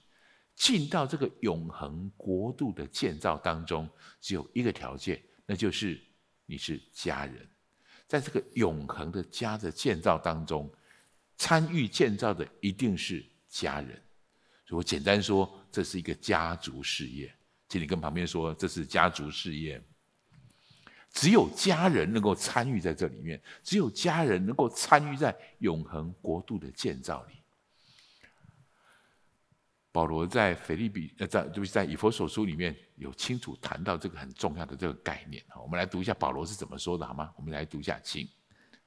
[0.56, 3.90] 进到这个永恒国度的建造当中，
[4.20, 6.06] 只有一个条件，那就是
[6.46, 7.50] 你是家人。
[8.08, 10.70] 在这个永恒的家的建造当中，
[11.38, 14.04] 参与建造的一定是家人。
[14.76, 17.34] 我简单说，这是一个家族事业。
[17.68, 19.82] 请你跟旁边说，这是家族事业。
[21.12, 27.36] 只有家人能够参与在这里面，只有家人能够参与在永恒国度的建造里。
[29.92, 35.44] 保罗在腓立比呃，在就是在以弗所书里面有清楚谈到这个很重要的这个概念。
[35.60, 37.34] 我们来读一下保罗是怎么说的，好吗？
[37.36, 38.30] 我们来读一下，请。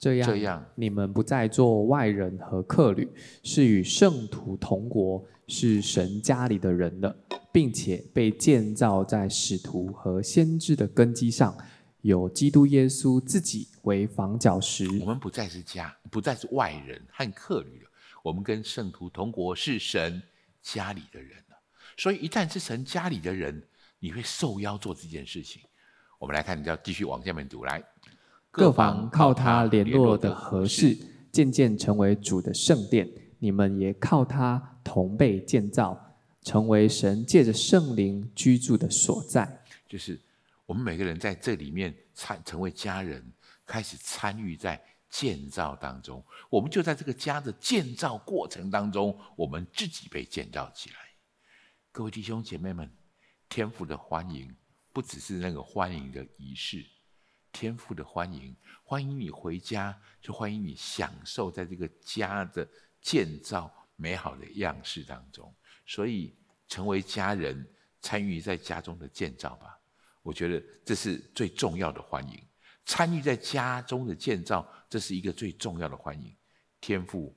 [0.03, 3.09] 这样，这样你们不再做外人和客旅，
[3.45, 7.17] 是与圣徒同国，是神家里的人了，
[7.53, 11.57] 并且被建造在使徒和先知的根基上，
[12.01, 14.89] 有基督耶稣自己为房角石。
[14.99, 17.91] 我们不再是家，不再是外人和客旅了，
[18.25, 20.21] 我们跟圣徒同国，是神
[20.61, 21.57] 家里的人了。
[21.97, 23.63] 所以，一旦是神家里的人，
[24.01, 25.63] 你会受邀做这件事情。
[26.19, 27.81] 我们来看，你要继续往下面读来。
[28.53, 30.95] 各房靠他联络的合适，
[31.33, 33.11] 渐渐成为主的圣殿。
[33.39, 35.99] 你们也靠他同被建造，
[36.43, 39.65] 成为神借着圣灵居住的所在。
[39.89, 40.21] 就是
[40.67, 43.25] 我们每个人在这里面参成为家人，
[43.65, 44.79] 开始参与在
[45.09, 46.23] 建造当中。
[46.51, 50.97] 我们就在这个家的建造过程当中，我们自己被建造起来。
[51.91, 52.89] 各位弟兄姐妹们，
[53.49, 54.55] 天父的欢迎
[54.93, 56.85] 不只是那个欢迎的仪式。
[57.53, 62.67] 天父的欢迎，欢迎你回家，就欢迎你享受在这个家的
[63.01, 65.55] 建造美好的样式当中。
[65.87, 66.35] 所以，
[66.67, 67.65] 成为家人，
[68.01, 69.79] 参与在家中的建造吧。
[70.23, 72.43] 我觉得这是最重要的欢迎。
[72.85, 76.35] 参与在家中的建造，这是一个最重要的欢迎。
[76.81, 77.37] 天父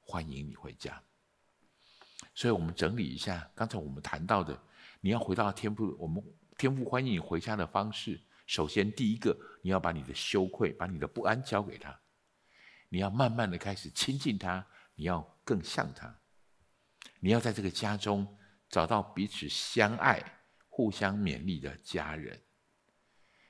[0.00, 1.02] 欢迎你回家。
[2.34, 4.60] 所以我们整理一下刚才我们谈到的，
[5.00, 6.22] 你要回到天父，我们
[6.58, 8.20] 天父欢迎你回家的方式。
[8.46, 11.98] 首先，第一个，你要把你的羞愧、把你的不安交给他，
[12.88, 14.64] 你要慢慢的开始亲近他，
[14.94, 16.14] 你要更像他，
[17.20, 18.26] 你要在这个家中
[18.68, 20.22] 找到彼此相爱、
[20.68, 22.38] 互相勉励的家人，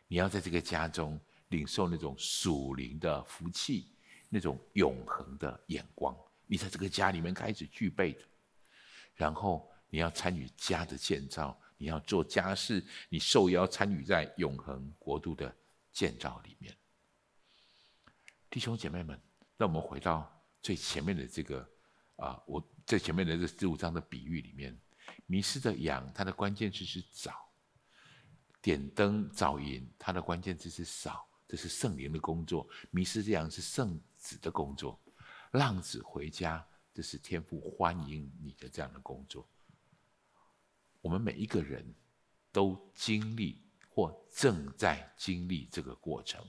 [0.07, 3.97] 你要在这个家中领受那种属灵的福气、
[4.29, 6.17] 那种永恒的眼光，
[6.47, 8.21] 你在这个家里面开始具备的，
[9.15, 11.61] 然后你要参与家的建造。
[11.77, 15.55] 你要做家事，你受邀参与在永恒国度的
[15.93, 16.77] 建造里面。
[18.49, 19.21] 弟兄姐妹们，
[19.57, 20.31] 让我们回到
[20.63, 21.69] 最前面的这个
[22.17, 24.79] 啊，我最前面的这十五章的比喻里面，
[25.27, 27.33] 迷失的羊，它的关键词是找；
[28.63, 34.97] 点灯找银，它的关键词是少，这是圣灵的工作；迷失的羊是圣子的工作；
[35.53, 39.49] 浪子回家，这是天父欢迎你的这样的工作。
[41.05, 41.85] 我们每一个人
[42.51, 46.43] 都经历或正在经历这个过程。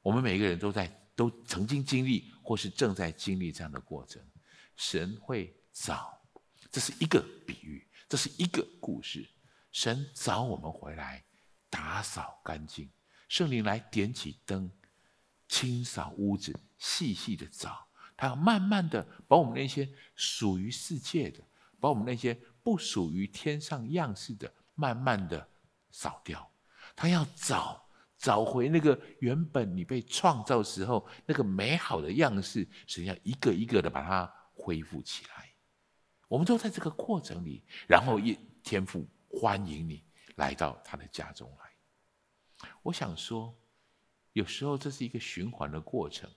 [0.00, 4.26] 我们每一个人都在都曾经经历或是正在经历这样的过程。
[4.74, 6.18] 神会找，
[6.70, 9.28] 这是一个比喻，这是一个故事。
[9.70, 11.22] 神找我们回来，
[11.68, 12.90] 打扫干净，
[13.28, 14.70] 圣灵来点起灯，
[15.46, 17.86] 清扫屋子，细细的找。
[18.16, 21.44] 他要慢慢的把我们那些属于世界的，
[21.78, 22.40] 把我们那些。
[22.66, 25.48] 不属于天上样式的，慢慢的
[25.92, 26.50] 扫掉。
[26.96, 27.88] 他要找
[28.18, 35.48] 找回那个原本你被创造时候那个美好的样式，实际上一个一个的把它恢复起来。
[36.26, 40.02] 我们都在这个过程里，然后一天父欢迎你
[40.34, 42.68] 来到他的家中来。
[42.82, 43.56] 我想说，
[44.32, 46.28] 有时候这是一个循环的过程。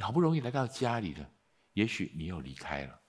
[0.00, 1.30] 好不容易来到家里了，
[1.74, 2.99] 也许你又离开了。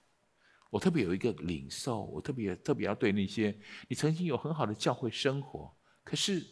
[0.71, 3.55] 我特别有一个领受，我特别特别要对那些
[3.89, 6.43] 你曾经有很好的教会生活，可是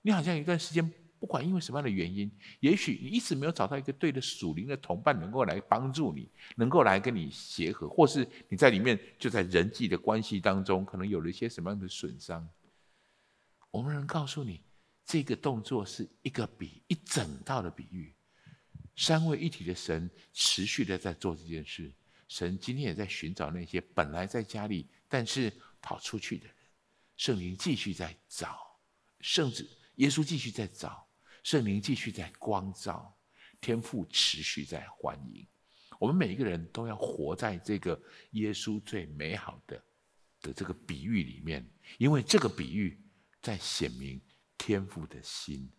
[0.00, 12.48] 你好像有一段时间，不管因为什么样的原因，也许你一直没有找到一个对的属灵的同伴，能够来帮助你，能够来跟你协和，或是你在里面就在人际的关系当中，可能有了一些什么样的损伤。
[13.72, 14.60] 我们能告诉你，
[15.04, 18.14] 这个动作是一个比一整套的比喻，
[18.94, 21.92] 三位一体的神持续的在做这件事。
[22.34, 26.56] 神今天也在寻找那些本来在家里，但是跑出去的人。
[27.16, 28.76] 圣灵继续在找，
[29.20, 29.64] 甚至
[29.94, 31.06] 耶稣继续在找，
[31.44, 33.16] 圣灵继续在光照，
[33.60, 35.46] 天父持续在欢迎。
[36.00, 37.96] 我们每一个人都要活在这个
[38.32, 39.80] 耶稣最美好的
[40.40, 41.64] 的这个比喻里面，
[41.98, 43.00] 因为这个比喻
[43.40, 44.20] 在显明
[44.58, 45.70] 天父的心。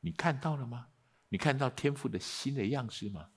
[0.00, 0.86] 你看到了吗？
[1.30, 3.30] 你看到天父的心的样式吗？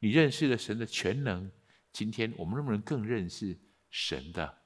[0.00, 1.48] 你认识了神的全能。
[1.92, 3.58] 今天我们能不能更认识
[3.90, 4.58] 神的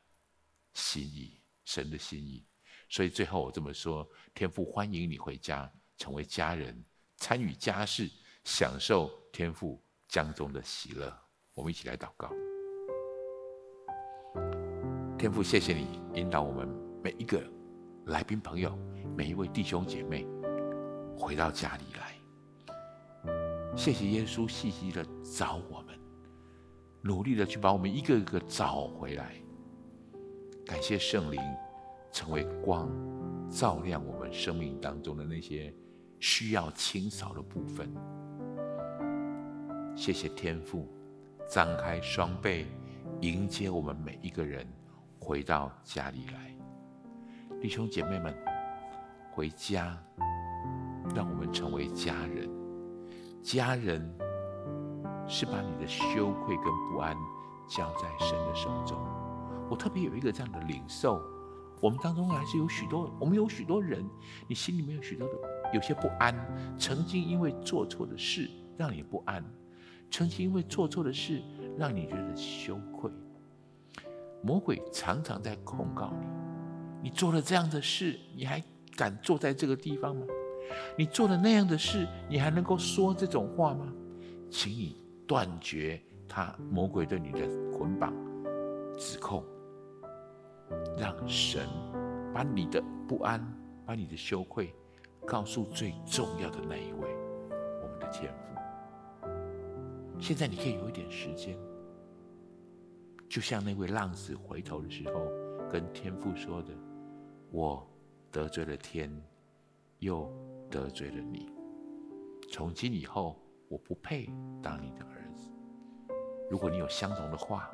[0.73, 1.41] 心意？
[1.65, 2.45] 神的心意。
[2.89, 6.85] 所以最后我这么说：天父欢迎你回家，成为家人，
[7.17, 8.11] 参与家事，
[8.45, 11.13] 享受天父江中的喜乐。
[11.55, 12.31] 我们一起来祷告。
[15.19, 16.69] 天父，谢谢你引导我们
[17.03, 17.43] 每一个
[18.07, 18.77] 来宾朋友，
[19.17, 20.27] 每一位弟兄姐妹
[21.17, 22.15] 回到家里来。
[23.75, 25.05] 谢谢耶稣细细的
[25.37, 25.94] 找我们。
[27.05, 29.35] 努力的去把我们一个一个找回来，
[30.65, 31.39] 感谢圣灵
[32.11, 32.91] 成为光，
[33.51, 35.71] 照亮我们生命当中的那些
[36.19, 37.93] 需要清扫的部分。
[39.95, 40.89] 谢谢天父，
[41.47, 42.69] 张开双臂
[43.21, 44.67] 迎接我们每一个人
[45.21, 46.57] 回到家里来。
[47.61, 48.35] 弟兄姐妹们，
[49.31, 50.03] 回家，
[51.15, 52.49] 让我们成为家人。
[53.43, 54.03] 家人
[55.27, 57.17] 是把你的羞愧跟不安
[57.69, 58.99] 交在神的手中。
[59.71, 61.23] 我特别有一个这样的领受，
[61.81, 64.05] 我们当中还是有许多，我们有许多人，
[64.47, 65.35] 你心里面有许多的
[65.73, 66.35] 有些不安，
[66.79, 69.45] 曾经因为做错的事让你不安，
[70.11, 71.43] 曾经因为做错的事
[71.79, 73.11] 让你觉得羞愧。
[74.43, 76.13] 魔鬼常常在控告
[77.03, 78.63] 你，你做了这样的事，你还
[78.95, 80.27] 敢坐在这个地方吗？
[80.97, 83.91] 你做了那样的事，你还能够说这种话吗？
[84.51, 84.97] 请你
[85.27, 88.13] 断绝他魔鬼对你的捆绑、
[88.99, 89.45] 指控。
[90.99, 91.69] 让神
[92.33, 93.41] 把你的不安、
[93.85, 94.75] 把你的羞愧，
[95.27, 97.15] 告诉最重要的那一位，
[97.83, 99.29] 我们的天父。
[100.19, 101.57] 现在你可以有一点时间，
[103.29, 105.29] 就像那位浪子回头的时候，
[105.71, 106.73] 跟天父说的
[107.53, 107.87] ：“我
[108.33, 109.13] 得罪了天，
[109.99, 110.33] 又
[110.71, 111.53] 得罪了你。
[112.51, 114.27] 从今以后，我不配
[114.63, 115.14] 当你的儿。”
[116.51, 117.69] 如果你有相同的话，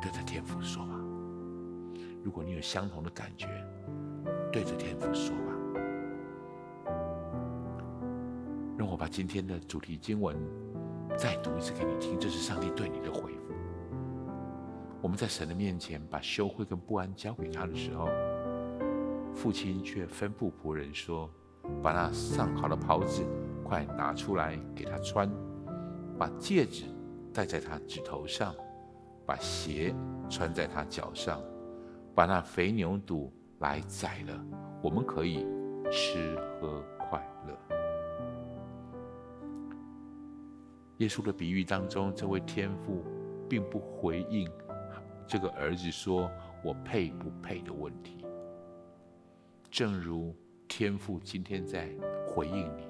[0.00, 0.94] 对着天父说吧。
[2.24, 3.46] 如果你有相同的感觉，
[4.50, 5.52] 对着天父说吧。
[8.78, 10.36] 让我把今天的主题经文
[11.16, 13.54] 再读一次给你听，这是上帝对你的回复。
[15.02, 18.08] 我们在神的面前把羞愧跟不安交给他的时候，
[19.34, 21.30] 父亲却吩咐仆人说
[21.82, 23.22] ：“把那上好的袍子
[23.62, 25.30] 快拿出来给他穿，
[26.18, 26.84] 把戒指
[27.36, 28.54] 戴在他指头上，
[29.26, 29.94] 把鞋
[30.30, 31.38] 穿在他脚上。”
[32.16, 34.46] 把那肥牛肚来宰了，
[34.82, 35.44] 我们可以
[35.92, 37.54] 吃喝快乐。
[40.96, 43.04] 耶稣的比喻当中，这位天父
[43.50, 44.50] 并不回应
[45.26, 46.30] 这个儿子说
[46.64, 48.24] “我配不配”的问题，
[49.70, 50.34] 正如
[50.66, 51.90] 天父今天在
[52.26, 52.88] 回应你，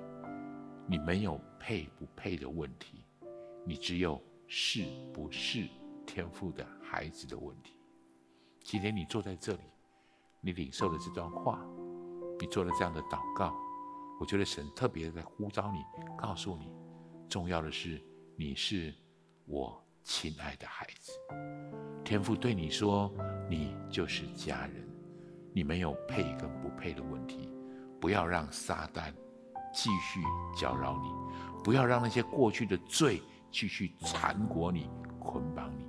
[0.86, 3.03] 你没有配不配的问题，
[3.64, 5.68] 你只有是不是
[6.07, 7.76] 天赋的孩子的问题。
[8.62, 9.62] 今天你坐在这里，
[10.40, 11.61] 你领受了这段话，
[12.38, 13.55] 你做了这样的祷告，
[14.20, 15.78] 我觉得神特别在呼召你，
[16.16, 16.72] 告诉你，
[17.28, 18.01] 重要的是
[18.36, 18.94] 你是
[19.47, 21.12] 我亲爱的孩子。
[22.05, 23.12] 天赋对你说，
[23.51, 24.88] 你就是家人，
[25.53, 27.53] 你没有配跟不配的问题，
[28.01, 29.12] 不要让撒旦
[29.74, 30.20] 继续
[30.57, 33.20] 搅扰你，不要让那些过去的罪
[33.57, 35.86] 继续缠裹你、捆绑你。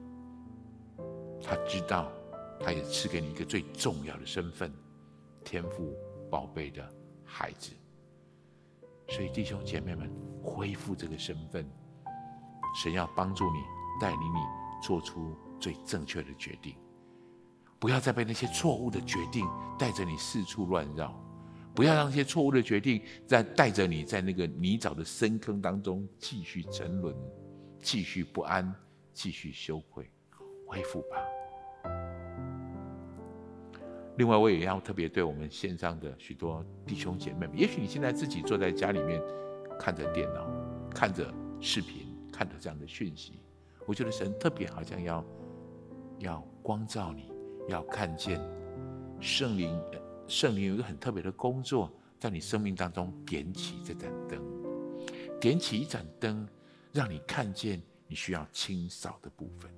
[1.43, 2.09] 他知道。
[2.59, 4.73] 他也赐给你一个最重要的身份，
[5.43, 5.95] 天赋
[6.27, 6.83] 宝贝的
[7.23, 7.71] 孩子。
[9.09, 10.11] 所以弟兄姐妹们，
[10.41, 11.69] 恢复这个身份，
[12.81, 13.59] 神要帮助你，
[14.01, 14.39] 带领你
[14.81, 16.75] 做出最正确的决定，
[17.77, 19.47] 不要再被那些错误的决定
[19.77, 21.13] 带着你四处乱绕，
[21.75, 27.15] 不要让那些错误的决定再带着你在那个泥沼的深坑当中继续沉沦，
[27.81, 28.73] 继续不安，
[29.13, 30.09] 继续羞愧，
[30.65, 31.17] 恢复吧。
[34.17, 39.21] 另外，我也要特别对我们线上的许多弟兄姐妹们，也许你现在自己坐在家里面，
[39.79, 40.49] 看着电脑，
[40.89, 43.33] 看着视频，看着这样的讯息，
[43.85, 45.23] 我觉得神特别好像要
[46.17, 47.31] 要光照你，
[47.67, 48.41] 要看见
[49.19, 49.79] 圣灵，
[50.27, 54.41] 圣灵有一个很特别的工作，在你生命当中点起这盏灯，
[55.39, 56.47] 点起一盏灯，
[56.97, 59.71] 让你看见你需要清扫的部分。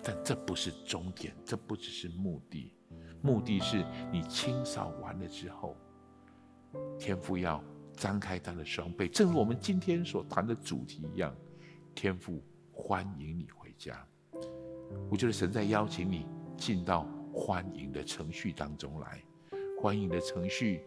[0.00, 2.72] 但这不是终点，这不只是目的。
[3.20, 5.76] 目的是你清扫完了之后，
[6.96, 7.60] 天父要
[7.94, 11.34] 张开他的双臂，正如我们今天所谈的主题一样，
[11.96, 12.40] 天父
[12.72, 14.06] 欢迎你回家。
[15.10, 19.20] 我觉得神在邀请你进到欢迎的程序当中来，
[19.82, 20.84] 欢迎的程序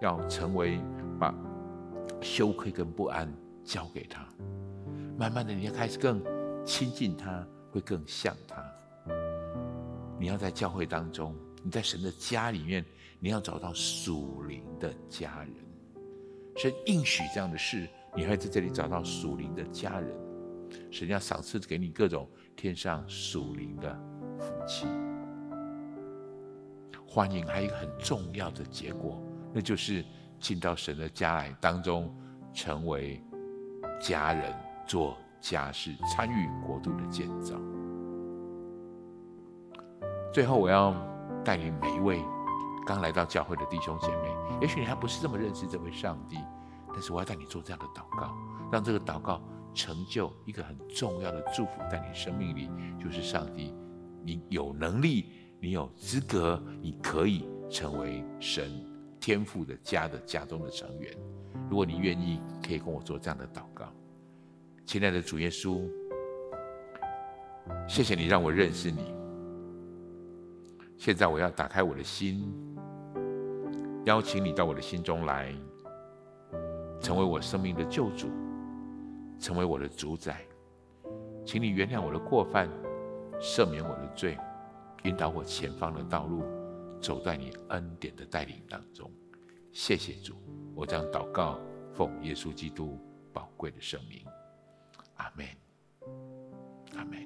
[0.00, 0.80] 要成为
[1.16, 1.32] 把
[2.20, 3.32] 羞愧跟不安
[3.66, 4.26] 交给他，
[5.18, 6.22] 慢慢的你要开始更
[6.64, 8.64] 亲近他，会更像他。
[10.18, 11.34] 你要在教会当中。
[11.64, 12.84] 你在神的家里面，
[13.18, 15.52] 你要找到属灵的家人，
[16.56, 20.16] 神应许这样的事，你会在这里找到属灵的家人。
[20.92, 23.92] 神要赏赐给你各种天上属灵的
[24.38, 24.86] 福气。
[27.04, 29.20] 欢迎还有一个很重要的结果，
[29.52, 30.04] 那就是
[30.38, 32.14] 进到神的家来当中，
[32.54, 33.20] 成为
[34.00, 34.54] 家人，
[34.86, 37.54] 做家事，参与国度的建造。
[40.32, 40.94] 最后，我要
[41.44, 42.22] 带领每一位
[42.86, 46.36] 刚来到教会的弟兄姐妹，也许你还不是这么认识这位上帝，
[46.92, 48.36] 但是我要带你做这样的祷告，
[48.70, 49.40] 让这个祷告
[49.72, 52.70] 成就一个很重要的祝福在你生命里，
[53.02, 53.74] 就是上帝，
[54.22, 58.70] 你有能力，你有资格，你可以成为神
[59.18, 61.16] 天赋的家的家中的成员。
[61.68, 63.92] 如果你愿意，可以跟我做这样的祷告。
[64.84, 65.82] 亲爱的主耶稣，
[67.88, 69.14] 谢谢你让我认识你。
[70.96, 72.50] 现在我要打开我的心，
[74.04, 75.52] 邀请你到我的心中来，
[77.00, 78.28] 成为我生命的救主，
[79.40, 80.40] 成为我的主宰。
[81.44, 82.68] 请你原谅我的过犯，
[83.40, 84.38] 赦免我的罪，
[85.02, 86.42] 引导我前方的道路，
[87.00, 89.10] 走在你恩典的带领当中。
[89.76, 90.32] 谢谢主，
[90.74, 91.60] 我将祷告
[91.92, 92.98] 奉耶稣基督
[93.30, 94.24] 宝贵的圣名。
[95.16, 95.46] 阿门，
[96.96, 97.18] 阿门。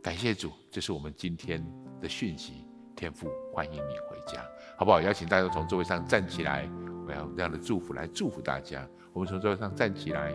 [0.00, 1.66] 感谢主，这是我们今天
[2.00, 2.64] 的讯息。
[2.94, 4.40] 天父欢迎你回家，
[4.78, 5.00] 好不好？
[5.00, 6.70] 邀请大家从座位上站起来，
[7.04, 8.88] 我要用这样的祝福来祝福大家。
[9.12, 10.32] 我们从座位上站起来。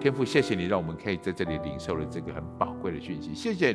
[0.00, 3.32] 天父，谢谢你，让我们可以在这里领受了这个很宝贵的讯息。
[3.36, 3.72] 谢谢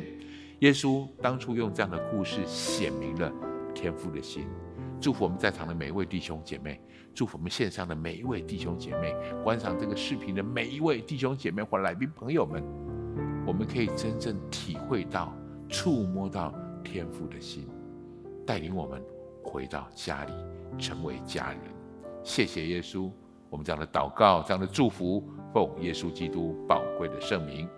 [0.58, 3.32] 耶稣当初用这样的故事显明了
[3.74, 4.46] 天父的心。
[5.02, 6.80] 祝福我们在场的每一位弟兄姐妹，
[7.12, 12.62] 祝福我们线上的每一位弟兄姐妹，观赏这个视频的每一位弟兄姐妹或来宾朋友们，
[13.44, 15.36] 我们可以真正体会到、
[15.68, 17.68] 触摸到天父的心，
[18.46, 19.02] 带领我们
[19.42, 20.32] 回到家里，
[20.78, 21.58] 成为家人。
[22.22, 23.10] 谢谢耶稣，
[23.50, 27.68] 我们这样的祷告、这样的祝福，奉耶稣基督宝贵的圣名，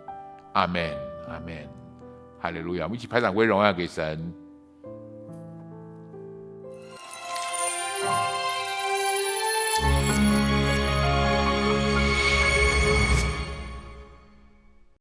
[0.52, 0.94] 阿门，
[1.26, 1.66] 阿门，
[2.38, 2.84] 哈利路亚！
[2.84, 4.30] 我们一起拍掌归荣耀给神。